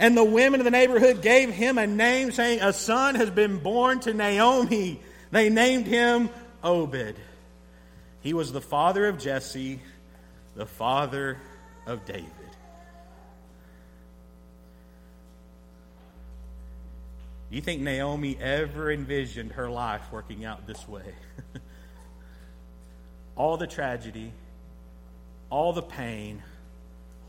[0.00, 3.58] And the women of the neighborhood gave him a name, saying, A son has been
[3.58, 4.98] born to Naomi.
[5.30, 6.30] They named him
[6.64, 7.16] Obed.
[8.22, 9.78] He was the father of Jesse,
[10.56, 11.36] the father
[11.86, 12.30] of David.
[17.50, 21.14] Do you think Naomi ever envisioned her life working out this way?
[23.36, 24.32] all the tragedy,
[25.50, 26.42] all the pain,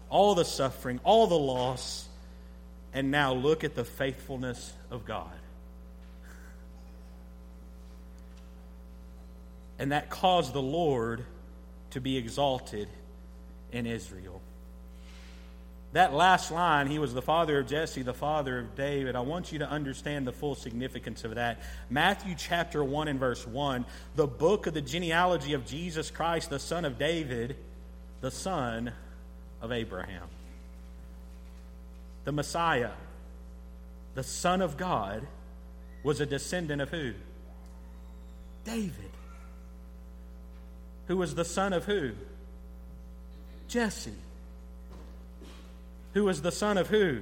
[0.10, 2.08] all the suffering, all the loss,
[2.94, 5.32] and now look at the faithfulness of God.
[9.80, 11.26] And that caused the Lord
[11.92, 12.88] to be exalted
[13.72, 14.42] in Israel.
[15.94, 19.16] That last line, he was the father of Jesse, the father of David.
[19.16, 21.62] I want you to understand the full significance of that.
[21.90, 23.86] Matthew chapter 1 and verse 1,
[24.16, 27.58] the book of the genealogy of Jesus Christ, the son of David,
[28.22, 28.94] the son
[29.62, 30.30] of Abraham.
[32.24, 32.92] The Messiah,
[34.16, 35.26] the Son of God,
[36.04, 37.14] was a descendant of who?
[38.64, 39.12] David.
[41.08, 42.12] Who was the son of who?
[43.68, 44.14] Jesse.
[46.14, 47.22] Who was the son of who?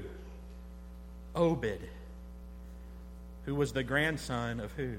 [1.36, 1.80] Obed.
[3.46, 4.96] Who was the grandson of who?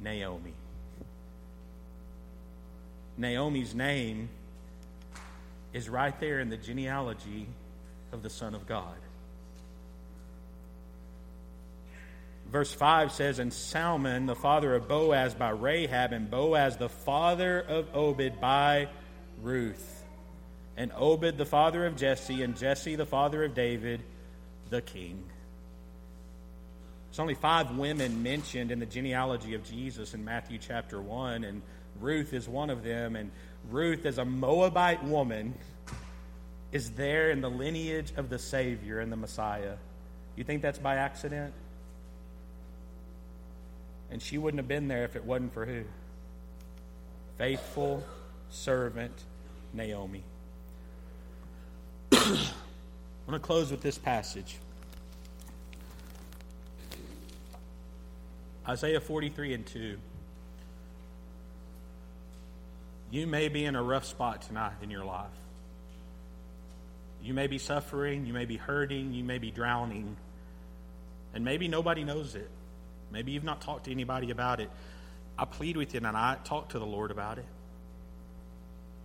[0.00, 0.54] Naomi.
[3.16, 4.28] Naomi's name
[5.72, 7.46] is right there in the genealogy
[8.12, 8.96] of the Son of God.
[12.52, 17.60] Verse 5 says, And Salmon, the father of Boaz by Rahab, and Boaz, the father
[17.60, 18.88] of Obed by
[19.40, 20.04] Ruth.
[20.76, 24.02] And Obed, the father of Jesse, and Jesse, the father of David,
[24.68, 25.24] the king.
[27.08, 31.62] There's only five women mentioned in the genealogy of Jesus in Matthew chapter 1, and
[32.00, 33.16] Ruth is one of them.
[33.16, 33.30] And
[33.70, 35.54] Ruth, is a Moabite woman,
[36.72, 39.74] is there in the lineage of the Savior and the Messiah.
[40.36, 41.52] You think that's by accident?
[44.10, 45.84] And she wouldn't have been there if it wasn't for who?
[47.36, 48.02] Faithful
[48.48, 49.12] servant
[49.74, 50.24] Naomi.
[52.12, 52.20] I'm
[53.26, 54.56] going to close with this passage.
[58.66, 59.98] Isaiah 43 and 2.
[63.10, 65.26] You may be in a rough spot tonight in your life.
[67.22, 70.16] You may be suffering, you may be hurting, you may be drowning,
[71.34, 72.50] and maybe nobody knows it.
[73.12, 74.70] Maybe you've not talked to anybody about it.
[75.38, 77.44] I plead with you tonight, talk to the Lord about it.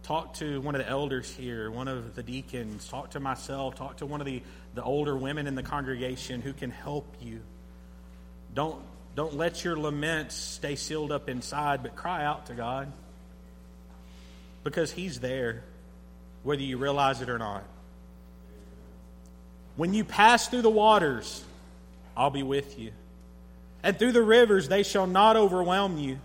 [0.04, 3.98] Talk to one of the elders here, one of the deacons, talk to myself, talk
[3.98, 4.42] to one of the,
[4.74, 7.42] the older women in the congregation who can help you.
[8.54, 8.82] Don't,
[9.16, 12.92] don't let your laments stay sealed up inside, but cry out to God
[14.64, 15.64] because He's there,
[16.44, 17.64] whether you realize it or not.
[19.78, 21.44] When you pass through the waters,
[22.18, 22.92] I'll be with you.
[23.84, 26.20] And through the rivers, they shall not overwhelm you.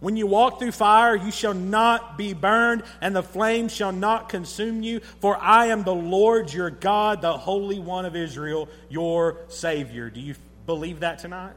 [0.00, 4.28] When you walk through fire, you shall not be burned, and the flame shall not
[4.28, 5.00] consume you.
[5.20, 10.10] For I am the Lord your God, the Holy One of Israel, your Savior.
[10.10, 10.34] Do you
[10.66, 11.54] believe that tonight?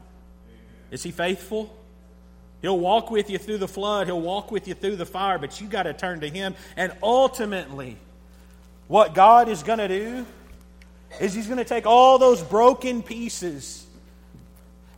[0.90, 1.76] Is He faithful?
[2.62, 5.60] He'll walk with you through the flood, He'll walk with you through the fire, but
[5.60, 6.54] you got to turn to Him.
[6.76, 7.96] And ultimately,
[8.88, 10.26] what God is going to do
[11.20, 13.86] is he's going to take all those broken pieces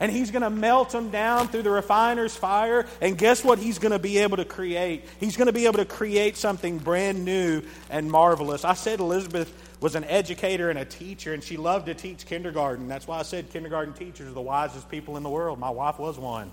[0.00, 2.86] and he's going to melt them down through the refiner's fire.
[3.00, 5.04] And guess what he's going to be able to create?
[5.20, 8.64] He's going to be able to create something brand new and marvelous.
[8.64, 12.88] I said Elizabeth was an educator and a teacher, and she loved to teach kindergarten.
[12.88, 15.58] That's why I said kindergarten teachers are the wisest people in the world.
[15.58, 16.50] My wife was one.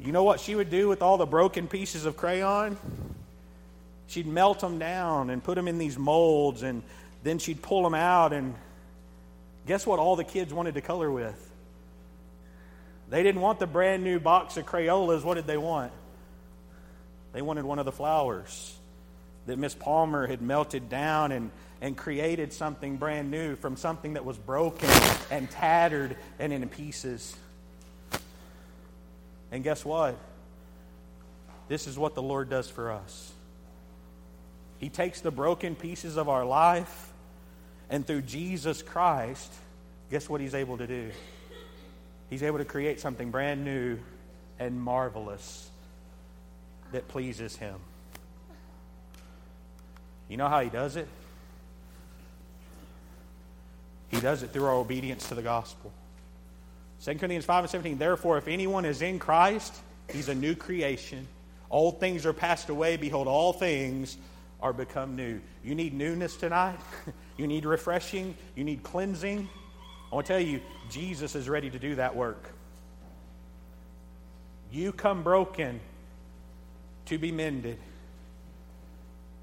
[0.00, 2.76] You know what she would do with all the broken pieces of crayon?
[4.08, 6.82] She'd melt them down and put them in these molds and
[7.26, 8.54] then she'd pull them out, and
[9.66, 11.42] guess what all the kids wanted to color with?
[13.08, 15.24] They didn't want the brand new box of Crayolas.
[15.24, 15.92] What did they want?
[17.32, 18.74] They wanted one of the flowers
[19.46, 21.50] that Miss Palmer had melted down and,
[21.80, 24.90] and created something brand new from something that was broken
[25.30, 27.36] and tattered and in pieces.
[29.52, 30.16] And guess what?
[31.68, 33.32] This is what the Lord does for us.
[34.78, 37.05] He takes the broken pieces of our life,
[37.90, 39.52] and through Jesus Christ,
[40.10, 41.10] guess what He's able to do?
[42.30, 43.98] He's able to create something brand new
[44.58, 45.70] and marvelous
[46.92, 47.76] that pleases Him.
[50.28, 51.08] You know how He does it?
[54.08, 55.92] He does it through our obedience to the gospel.
[57.04, 59.74] 2 Corinthians 5 and 17, therefore, if anyone is in Christ,
[60.10, 61.26] he's a new creation.
[61.70, 62.96] Old things are passed away.
[62.96, 64.16] Behold, all things
[64.60, 65.40] are become new.
[65.62, 66.78] You need newness tonight.
[67.36, 68.36] you need refreshing.
[68.54, 69.48] You need cleansing.
[70.10, 72.50] I want to tell you, Jesus is ready to do that work.
[74.70, 75.80] You come broken
[77.06, 77.78] to be mended,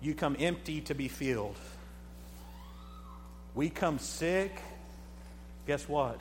[0.01, 1.55] you come empty to be filled.
[3.55, 4.59] We come sick,
[5.67, 6.19] guess what?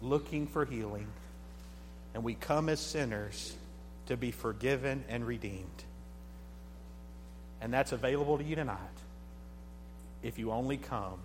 [0.00, 1.08] Looking for healing.
[2.14, 3.54] And we come as sinners
[4.06, 5.84] to be forgiven and redeemed.
[7.64, 8.76] And that's available to you tonight
[10.22, 11.18] if you only come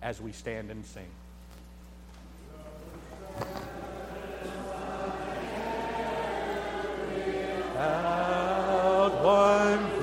[0.00, 1.04] as we stand and sing.
[7.76, 9.99] Out one.